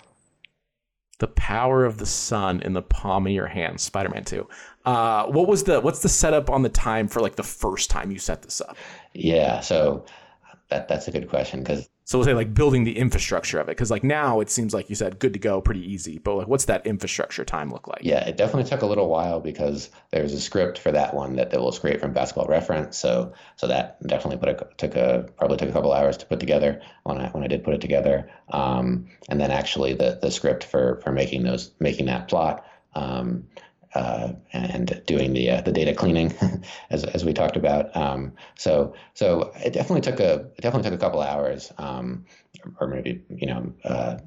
The 1.19 1.27
power 1.27 1.83
of 1.85 1.97
the 1.97 2.05
sun 2.05 2.61
in 2.61 2.73
the 2.73 2.81
palm 2.81 3.25
of 3.25 3.33
your 3.33 3.47
hand, 3.47 3.79
Spider-Man 3.79 4.23
Two. 4.23 4.47
Uh, 4.85 5.25
what 5.25 5.47
was 5.47 5.63
the 5.63 5.81
what's 5.81 6.01
the 6.01 6.09
setup 6.09 6.49
on 6.49 6.61
the 6.61 6.69
time 6.69 7.07
for 7.07 7.19
like 7.21 7.35
the 7.35 7.43
first 7.43 7.89
time 7.89 8.11
you 8.11 8.19
set 8.19 8.43
this 8.43 8.61
up? 8.61 8.77
Yeah, 9.13 9.59
so 9.61 10.05
that 10.69 10.87
that's 10.87 11.07
a 11.07 11.11
good 11.11 11.29
question 11.29 11.61
because 11.61 11.89
so 12.07 12.17
we'll 12.17 12.25
say 12.25 12.33
like 12.33 12.53
building 12.53 12.85
the 12.85 12.97
infrastructure 12.97 13.59
of 13.59 13.67
it 13.67 13.71
because 13.71 13.91
like 13.91 14.03
now 14.03 14.39
it 14.39 14.49
seems 14.49 14.73
like 14.73 14.89
you 14.89 14.95
said 14.95 15.19
good 15.19 15.33
to 15.33 15.39
go 15.39 15.59
pretty 15.59 15.81
easy 15.81 16.17
but 16.19 16.35
like 16.35 16.47
what's 16.47 16.63
that 16.65 16.87
infrastructure 16.87 17.43
time 17.43 17.69
look 17.69 17.85
like? 17.85 17.99
Yeah 18.01 18.25
it 18.25 18.37
definitely 18.37 18.63
took 18.63 18.81
a 18.81 18.85
little 18.85 19.09
while 19.09 19.41
because 19.41 19.89
there's 20.11 20.31
a 20.31 20.39
script 20.39 20.79
for 20.79 20.89
that 20.93 21.13
one 21.13 21.35
that, 21.35 21.51
that 21.51 21.61
was 21.61 21.79
create 21.79 21.99
from 21.99 22.13
basketball 22.13 22.47
reference. 22.47 22.97
So 22.97 23.33
so 23.57 23.67
that 23.67 24.01
definitely 24.07 24.37
put 24.37 24.49
a, 24.49 24.67
took 24.77 24.95
a 24.95 25.29
probably 25.37 25.57
took 25.57 25.67
a 25.67 25.73
couple 25.73 25.91
hours 25.91 26.15
to 26.17 26.25
put 26.25 26.39
together 26.39 26.81
when 27.03 27.17
I 27.17 27.27
when 27.31 27.43
I 27.43 27.47
did 27.47 27.65
put 27.65 27.73
it 27.73 27.81
together. 27.81 28.31
Um, 28.49 29.09
and 29.27 29.39
then 29.39 29.51
actually 29.51 29.93
the 29.93 30.17
the 30.21 30.31
script 30.31 30.63
for 30.63 31.01
for 31.03 31.11
making 31.11 31.43
those 31.43 31.71
making 31.81 32.05
that 32.05 32.29
plot 32.29 32.65
um, 32.95 33.47
uh, 33.95 34.33
and 34.53 35.01
doing 35.05 35.33
the 35.33 35.49
uh, 35.49 35.61
the 35.61 35.71
data 35.71 35.93
cleaning, 35.93 36.33
as, 36.89 37.03
as 37.03 37.25
we 37.25 37.33
talked 37.33 37.57
about. 37.57 37.95
Um, 37.95 38.33
so 38.55 38.93
so 39.13 39.51
it 39.57 39.73
definitely 39.73 40.01
took 40.01 40.19
a 40.19 40.33
it 40.57 40.61
definitely 40.61 40.89
took 40.89 40.99
a 40.99 41.01
couple 41.01 41.21
hours, 41.21 41.71
um, 41.77 42.25
or 42.79 42.87
maybe 42.87 43.23
you 43.29 43.47
know 43.47 43.73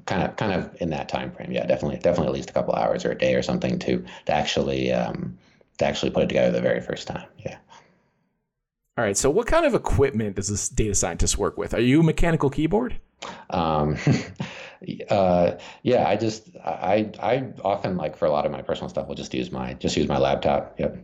kind 0.05 0.23
of 0.23 0.35
kind 0.35 0.53
of 0.53 0.75
in 0.81 0.89
that 0.89 1.09
time 1.09 1.31
frame. 1.31 1.51
Yeah, 1.51 1.65
definitely 1.65 1.97
definitely 1.97 2.27
at 2.27 2.33
least 2.33 2.49
a 2.49 2.53
couple 2.53 2.73
hours 2.75 3.05
or 3.05 3.11
a 3.11 3.17
day 3.17 3.35
or 3.35 3.43
something 3.43 3.79
to 3.79 4.03
to 4.25 4.31
actually 4.31 4.91
um, 4.91 5.37
to 5.77 5.85
actually 5.85 6.11
put 6.11 6.23
it 6.23 6.27
together 6.27 6.51
the 6.51 6.61
very 6.61 6.81
first 6.81 7.07
time. 7.07 7.27
Yeah. 7.37 7.57
All 8.97 9.05
right. 9.05 9.15
So 9.15 9.29
what 9.29 9.47
kind 9.47 9.65
of 9.65 9.73
equipment 9.73 10.35
does 10.35 10.49
this 10.49 10.67
data 10.67 10.95
scientist 10.95 11.37
work 11.37 11.57
with? 11.57 11.73
Are 11.73 11.79
you 11.79 12.01
a 12.01 12.03
mechanical 12.03 12.49
keyboard? 12.49 12.99
Um, 13.49 13.97
uh, 15.09 15.51
yeah, 15.83 16.07
I 16.07 16.15
just 16.17 16.49
I 16.57 17.11
I 17.21 17.53
often 17.63 17.95
like 17.97 18.17
for 18.17 18.25
a 18.25 18.31
lot 18.31 18.45
of 18.45 18.51
my 18.51 18.61
personal 18.61 18.89
stuff, 18.89 19.07
will 19.07 19.15
just 19.15 19.33
use 19.33 19.51
my 19.51 19.73
just 19.75 19.95
use 19.95 20.07
my 20.07 20.17
laptop. 20.17 20.75
Yep. 20.79 20.97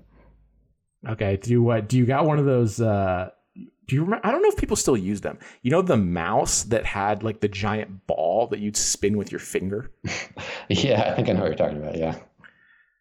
Okay. 1.10 1.38
Do 1.38 1.52
you 1.52 1.62
what? 1.62 1.88
Do 1.88 1.98
you 1.98 2.06
got 2.06 2.26
one 2.26 2.40
of 2.40 2.46
those? 2.46 2.82
Uh, 2.82 3.30
do 3.56 3.96
you 3.96 4.04
remember? 4.04 4.26
I 4.26 4.32
don't 4.32 4.42
know 4.42 4.50
if 4.50 4.58
people 4.58 4.76
still 4.76 4.98
use 4.98 5.22
them. 5.22 5.40
You 5.62 5.72
know 5.72 5.82
the 5.82 5.98
mouse 5.98 6.64
that 6.64 6.86
had 6.86 7.24
like 7.24 7.40
the 7.40 7.48
giant 7.48 8.06
ball 8.06 8.48
that 8.48 8.60
you'd 8.60 8.76
spin 8.76 9.18
with 9.18 9.32
your 9.32 9.40
finger. 9.40 9.92
yeah, 10.70 11.10
I 11.12 11.16
think 11.16 11.30
I 11.30 11.34
know 11.34 11.42
what 11.42 11.48
you're 11.48 11.56
talking 11.56 11.78
about. 11.78 11.98
Yeah. 11.98 12.16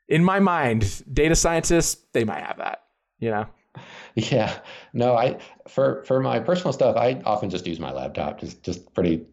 In 0.08 0.22
my 0.22 0.38
mind, 0.38 1.02
data 1.12 1.34
scientists 1.34 1.96
they 2.12 2.24
might 2.24 2.44
have 2.44 2.58
that. 2.58 2.84
You 3.18 3.30
know. 3.30 3.46
Yeah. 4.14 4.58
No, 4.94 5.14
I 5.14 5.36
for 5.68 6.02
for 6.04 6.22
my 6.22 6.40
personal 6.40 6.72
stuff, 6.72 6.96
I 6.96 7.20
often 7.26 7.50
just 7.50 7.66
use 7.66 7.78
my 7.78 7.92
laptop. 7.92 8.40
Just 8.40 8.62
just 8.62 8.94
pretty, 8.94 9.26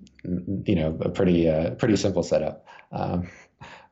you 0.66 0.76
know, 0.76 0.98
a 1.00 1.08
pretty 1.08 1.48
uh, 1.48 1.72
pretty 1.76 1.96
simple 1.96 2.22
setup. 2.22 2.66
Um, 2.92 3.30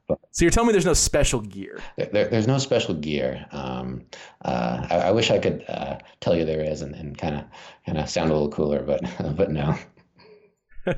but 0.08 0.20
so 0.32 0.44
you're 0.44 0.52
telling 0.52 0.68
me 0.68 0.74
there's 0.74 0.86
no 0.86 0.94
special 0.94 1.40
gear? 1.40 1.80
There, 1.96 2.28
there's 2.28 2.48
no 2.48 2.58
special 2.58 2.94
gear. 2.94 3.46
Um, 3.52 4.04
uh, 4.44 4.86
I, 4.90 4.96
I, 4.98 5.12
wish 5.12 5.32
I 5.32 5.40
could 5.40 5.64
uh, 5.70 6.00
tell 6.20 6.36
you 6.36 6.44
there 6.44 6.62
is, 6.62 6.82
and 6.82 7.18
kind 7.18 7.36
of 7.36 7.46
kind 7.86 7.98
of 7.98 8.10
sound 8.10 8.30
a 8.30 8.34
little 8.34 8.50
cooler, 8.50 8.84
but 8.84 9.02
but 9.38 9.52
no. 9.52 9.78
uh, 10.88 10.94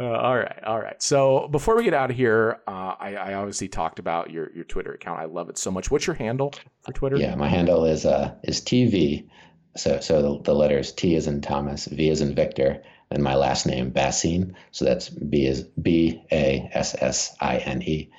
all 0.00 0.36
right, 0.36 0.62
all 0.64 0.80
right. 0.80 1.00
So 1.02 1.48
before 1.48 1.76
we 1.76 1.84
get 1.84 1.94
out 1.94 2.10
of 2.10 2.16
here, 2.16 2.60
uh, 2.66 2.94
I, 2.98 3.16
I, 3.16 3.34
obviously 3.34 3.68
talked 3.68 3.98
about 3.98 4.30
your 4.30 4.52
your 4.52 4.64
Twitter 4.64 4.92
account. 4.92 5.18
I 5.18 5.24
love 5.24 5.48
it 5.48 5.58
so 5.58 5.70
much. 5.70 5.90
What's 5.90 6.06
your 6.06 6.14
handle 6.14 6.52
for 6.82 6.92
Twitter? 6.92 7.16
Yeah, 7.16 7.34
my 7.34 7.48
handle 7.48 7.84
is 7.84 8.06
uh 8.06 8.34
is 8.44 8.60
TV. 8.60 9.28
So 9.76 10.00
so 10.00 10.22
the, 10.22 10.42
the 10.42 10.54
letters 10.54 10.92
T 10.92 11.14
is 11.14 11.26
in 11.26 11.40
Thomas, 11.40 11.86
V 11.86 12.10
is 12.10 12.20
in 12.20 12.34
Victor, 12.34 12.82
and 13.10 13.22
my 13.22 13.34
last 13.34 13.66
name 13.66 13.90
Bassine. 13.90 14.54
So 14.70 14.84
that's 14.84 15.08
B 15.08 15.46
is 15.46 15.62
B 15.80 16.22
A 16.30 16.70
S 16.72 16.94
S 17.00 17.36
I 17.40 17.58
N 17.58 17.82
E. 17.82 18.10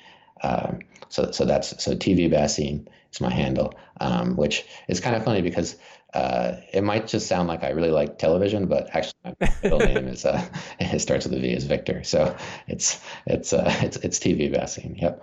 Um, 0.42 0.80
so 1.08 1.30
so 1.30 1.44
that's 1.44 1.82
so 1.82 1.94
TV 1.94 2.30
Bassine 2.30 2.86
is 3.12 3.20
my 3.20 3.32
handle, 3.32 3.74
um, 4.00 4.36
which 4.36 4.64
is 4.88 5.00
kind 5.00 5.16
of 5.16 5.24
funny 5.24 5.40
because 5.40 5.76
uh, 6.14 6.56
it 6.72 6.84
might 6.84 7.08
just 7.08 7.26
sound 7.26 7.48
like 7.48 7.64
I 7.64 7.70
really 7.70 7.90
like 7.90 8.18
television, 8.18 8.66
but 8.66 8.88
actually 8.94 9.14
my 9.24 9.54
middle 9.62 9.80
name 9.80 10.08
is 10.08 10.24
uh, 10.24 10.44
it 10.80 11.00
starts 11.00 11.26
with 11.26 11.34
a 11.34 11.40
V 11.40 11.52
is 11.52 11.64
Victor, 11.64 12.04
so 12.04 12.36
it's 12.68 13.00
it's 13.26 13.52
uh, 13.52 13.64
it's 13.82 13.96
it's 13.98 14.18
TV 14.18 14.52
Bassine. 14.52 15.00
Yep. 15.00 15.22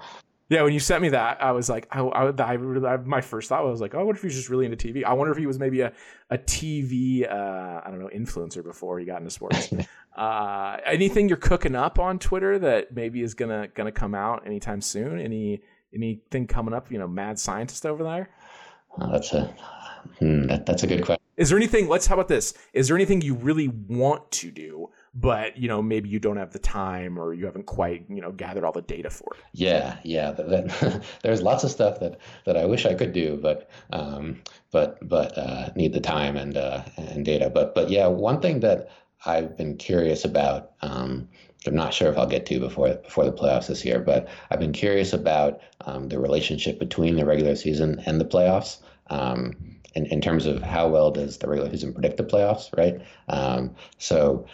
Yeah, 0.50 0.64
when 0.64 0.74
you 0.74 0.82
sent 0.82 1.02
me 1.02 1.08
that, 1.10 1.42
I 1.42 1.54
was 1.54 1.70
like, 1.70 1.88
I, 1.92 2.02
I, 2.02 2.30
I, 2.30 2.56
I, 2.56 2.98
my 2.98 3.22
first 3.22 3.48
thought 3.48 3.64
was 3.64 3.80
like, 3.80 3.96
oh, 3.96 4.04
what 4.04 4.18
if 4.18 4.22
he's 4.22 4.36
just 4.36 4.50
really 4.50 4.66
into 4.66 4.76
TV? 4.76 5.06
I 5.06 5.14
wonder 5.14 5.32
if 5.32 5.38
he 5.38 5.46
was 5.46 5.58
maybe 5.58 5.80
a, 5.80 5.94
a 6.30 6.38
TV, 6.38 7.24
uh, 7.26 7.80
I 7.86 7.90
don't 7.90 8.00
know, 8.00 8.10
influencer 8.14 8.62
before 8.62 9.00
he 9.00 9.06
got 9.06 9.20
into 9.20 9.30
sports. 9.30 9.74
uh, 10.18 10.78
anything 10.86 11.30
you're 11.30 11.38
cooking 11.38 11.74
up 11.74 12.00
on 12.00 12.20
Twitter 12.20 12.60
that 12.60 12.94
maybe 12.94 13.22
is 13.22 13.34
gonna 13.34 13.70
gonna 13.74 13.94
come 13.94 14.14
out 14.14 14.46
anytime 14.46 14.82
soon? 14.82 15.22
Any 15.22 15.62
anything 15.96 16.48
coming 16.48 16.74
up? 16.74 16.92
You 16.92 17.00
know, 17.00 17.08
mad 17.08 17.40
scientist 17.40 17.86
over 17.86 18.04
there. 18.04 18.30
Oh, 19.00 19.10
that's 19.10 19.32
a 19.32 19.56
hmm, 20.20 20.44
that, 20.48 20.66
that's 20.66 20.84
a 20.84 20.88
good 20.88 21.06
question. 21.06 21.22
Is 21.38 21.50
there 21.50 21.58
anything? 21.58 21.88
Let's. 21.88 22.06
How 22.06 22.16
about 22.16 22.28
this? 22.28 22.54
Is 22.74 22.88
there 22.88 22.96
anything 22.96 23.22
you 23.22 23.34
really 23.34 23.68
want 23.68 24.30
to 24.32 24.52
do, 24.52 24.90
but 25.16 25.58
you 25.58 25.68
know 25.68 25.82
maybe 25.82 26.10
you 26.10 26.20
don't 26.20 26.38
have 26.38 26.52
the 26.52 26.60
time 26.60 27.18
or 27.18 27.34
you 27.34 27.46
haven't 27.46 27.66
quite 27.66 28.06
you 28.10 28.22
know 28.22 28.32
gathered 28.32 28.64
all 28.64 28.72
the 28.72 28.82
data 28.82 29.10
for 29.10 29.34
it? 29.34 29.44
Yeah, 29.54 29.98
yeah. 30.04 30.32
That, 30.32 30.50
that, 30.50 31.04
there's 31.24 31.42
lots 31.42 31.64
of 31.64 31.72
stuff 31.72 32.00
that 32.00 32.20
that 32.46 32.58
I 32.58 32.66
wish 32.66 32.86
I 32.86 32.94
could 32.94 33.14
do, 33.14 33.40
but 33.42 33.70
um, 33.92 34.42
but 34.72 34.98
but 35.08 35.38
uh, 35.38 35.70
need 35.76 35.94
the 35.94 36.02
time 36.02 36.38
and 36.38 36.58
uh, 36.58 36.84
and 36.98 37.26
data. 37.26 37.50
But 37.50 37.74
but 37.74 37.90
yeah, 37.90 38.08
one 38.08 38.42
thing 38.42 38.60
that 38.60 38.90
I've 39.26 39.58
been 39.58 39.78
curious 39.78 40.26
about. 40.26 40.72
Um, 40.82 41.30
I'm 41.68 41.76
not 41.76 41.94
sure 41.94 42.10
if 42.10 42.18
I'll 42.18 42.26
get 42.26 42.48
to 42.48 42.60
before 42.60 42.92
before 42.96 43.26
the 43.26 43.32
playoffs 43.32 43.68
this 43.68 43.86
year, 43.86 44.00
but 44.00 44.28
I've 44.50 44.60
been 44.60 44.74
curious 44.74 45.14
about 45.14 45.62
um, 45.82 46.10
the 46.10 46.20
relationship 46.20 46.80
between 46.80 47.16
the 47.16 47.26
regular 47.26 47.56
season 47.56 48.02
and 48.06 48.20
the 48.20 48.26
playoffs. 48.26 48.80
Um, 49.12 49.71
in, 49.94 50.06
in 50.08 50.22
terms 50.22 50.46
of 50.46 50.62
how 50.62 50.88
well 50.88 51.12
does 51.12 51.38
the 51.38 51.48
regular 51.48 51.70
season 51.70 51.94
predict 51.94 52.18
the 52.18 52.24
playoffs, 52.24 52.76
right? 52.78 53.02
Um, 53.28 53.76
so, 53.98 54.46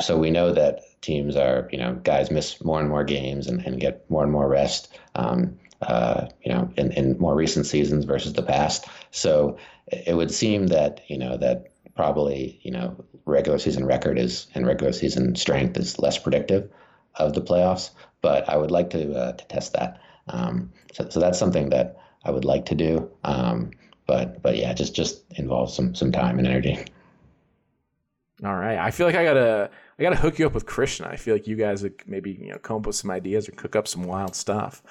so 0.00 0.16
we 0.16 0.30
know 0.30 0.52
that 0.52 0.80
teams 1.02 1.36
are, 1.36 1.68
you 1.72 1.78
know, 1.78 1.94
guys 2.04 2.30
miss 2.30 2.62
more 2.64 2.80
and 2.80 2.88
more 2.88 3.04
games 3.04 3.46
and, 3.46 3.64
and 3.66 3.80
get 3.80 4.08
more 4.10 4.22
and 4.22 4.32
more 4.32 4.48
rest, 4.48 4.98
um, 5.14 5.58
uh, 5.82 6.26
you 6.44 6.52
know, 6.52 6.70
in, 6.76 6.92
in 6.92 7.18
more 7.18 7.34
recent 7.34 7.66
seasons 7.66 8.04
versus 8.04 8.32
the 8.32 8.42
past. 8.42 8.86
So 9.10 9.58
it 9.88 10.16
would 10.16 10.30
seem 10.30 10.68
that, 10.68 11.00
you 11.08 11.18
know, 11.18 11.36
that 11.38 11.72
probably, 11.94 12.60
you 12.62 12.70
know, 12.70 13.04
regular 13.26 13.58
season 13.58 13.84
record 13.84 14.18
is 14.18 14.46
and 14.54 14.66
regular 14.66 14.92
season 14.92 15.34
strength 15.36 15.76
is 15.76 15.98
less 15.98 16.18
predictive 16.18 16.70
of 17.16 17.34
the 17.34 17.42
playoffs. 17.42 17.90
But 18.22 18.48
I 18.48 18.56
would 18.56 18.70
like 18.70 18.90
to 18.90 19.14
uh, 19.14 19.32
to 19.32 19.48
test 19.48 19.72
that. 19.72 20.00
Um, 20.28 20.72
so, 20.92 21.08
so 21.08 21.20
that's 21.20 21.38
something 21.38 21.70
that 21.70 21.98
I 22.24 22.30
would 22.30 22.44
like 22.44 22.66
to 22.66 22.74
do. 22.74 23.10
Um, 23.24 23.70
but 24.10 24.42
but 24.42 24.56
yeah, 24.56 24.72
just 24.72 24.92
just 24.92 25.22
involves 25.36 25.72
some 25.72 25.94
some 25.94 26.10
time 26.10 26.38
and 26.38 26.48
energy. 26.48 26.84
All 28.44 28.56
right, 28.56 28.76
I 28.76 28.90
feel 28.90 29.06
like 29.06 29.14
I 29.14 29.22
gotta 29.22 29.70
I 29.98 30.02
gotta 30.02 30.16
hook 30.16 30.40
you 30.40 30.46
up 30.46 30.52
with 30.52 30.66
Krishna. 30.66 31.06
I 31.06 31.14
feel 31.14 31.32
like 31.32 31.46
you 31.46 31.54
guys 31.54 31.84
would 31.84 31.94
maybe 32.08 32.32
you 32.32 32.48
know 32.48 32.58
come 32.58 32.78
up 32.78 32.86
with 32.86 32.96
some 32.96 33.12
ideas 33.12 33.48
or 33.48 33.52
cook 33.52 33.76
up 33.76 33.86
some 33.86 34.02
wild 34.02 34.34
stuff. 34.34 34.82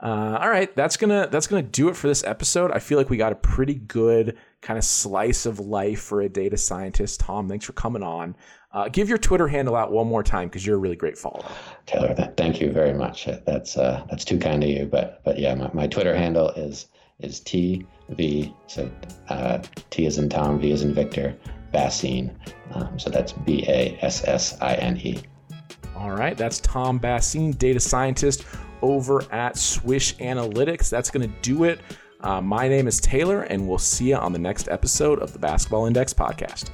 Uh, 0.00 0.38
all 0.40 0.48
right, 0.48 0.74
that's 0.74 0.96
gonna 0.96 1.28
that's 1.30 1.46
gonna 1.46 1.60
do 1.60 1.90
it 1.90 1.96
for 1.96 2.08
this 2.08 2.24
episode. 2.24 2.70
I 2.70 2.78
feel 2.78 2.96
like 2.96 3.10
we 3.10 3.18
got 3.18 3.32
a 3.32 3.36
pretty 3.36 3.74
good 3.74 4.38
kind 4.62 4.78
of 4.78 4.84
slice 4.84 5.44
of 5.44 5.60
life 5.60 6.00
for 6.00 6.22
a 6.22 6.30
data 6.30 6.56
scientist. 6.56 7.20
Tom, 7.20 7.50
thanks 7.50 7.66
for 7.66 7.74
coming 7.74 8.02
on. 8.02 8.34
Uh, 8.72 8.88
give 8.88 9.06
your 9.06 9.18
Twitter 9.18 9.48
handle 9.48 9.76
out 9.76 9.92
one 9.92 10.06
more 10.06 10.22
time 10.22 10.48
because 10.48 10.64
you're 10.64 10.76
a 10.76 10.78
really 10.78 10.96
great 10.96 11.18
follower. 11.18 11.44
Taylor, 11.84 12.14
thank 12.38 12.58
you 12.58 12.72
very 12.72 12.94
much. 12.94 13.28
That's 13.44 13.76
uh, 13.76 14.06
that's 14.08 14.24
too 14.24 14.38
kind 14.38 14.64
of 14.64 14.70
you. 14.70 14.86
But 14.86 15.20
but 15.24 15.38
yeah, 15.38 15.54
my, 15.54 15.70
my 15.74 15.86
Twitter 15.86 16.16
handle 16.16 16.48
is 16.52 16.86
is 17.18 17.38
T 17.40 17.86
V. 18.14 18.54
So 18.66 18.90
uh, 19.28 19.62
T 19.90 20.06
is 20.06 20.18
in 20.18 20.28
Tom, 20.28 20.58
V 20.60 20.70
is 20.70 20.82
in 20.82 20.94
Victor, 20.94 21.36
Bassine. 21.72 22.34
Um, 22.72 22.98
so 22.98 23.10
that's 23.10 23.32
B 23.32 23.64
A 23.68 23.98
S 24.02 24.26
S 24.26 24.56
I 24.60 24.74
N 24.74 24.98
E. 24.98 25.22
All 25.96 26.12
right, 26.12 26.36
that's 26.36 26.60
Tom 26.60 26.98
Bassine, 26.98 27.56
data 27.56 27.80
scientist 27.80 28.44
over 28.80 29.22
at 29.32 29.56
Swish 29.56 30.16
Analytics. 30.16 30.90
That's 30.90 31.10
going 31.10 31.30
to 31.30 31.36
do 31.42 31.64
it. 31.64 31.80
Uh, 32.22 32.40
my 32.40 32.68
name 32.68 32.86
is 32.86 33.00
Taylor, 33.00 33.42
and 33.42 33.68
we'll 33.68 33.78
see 33.78 34.10
you 34.10 34.16
on 34.16 34.32
the 34.32 34.38
next 34.38 34.68
episode 34.68 35.18
of 35.20 35.32
the 35.32 35.38
Basketball 35.38 35.86
Index 35.86 36.14
podcast. 36.14 36.70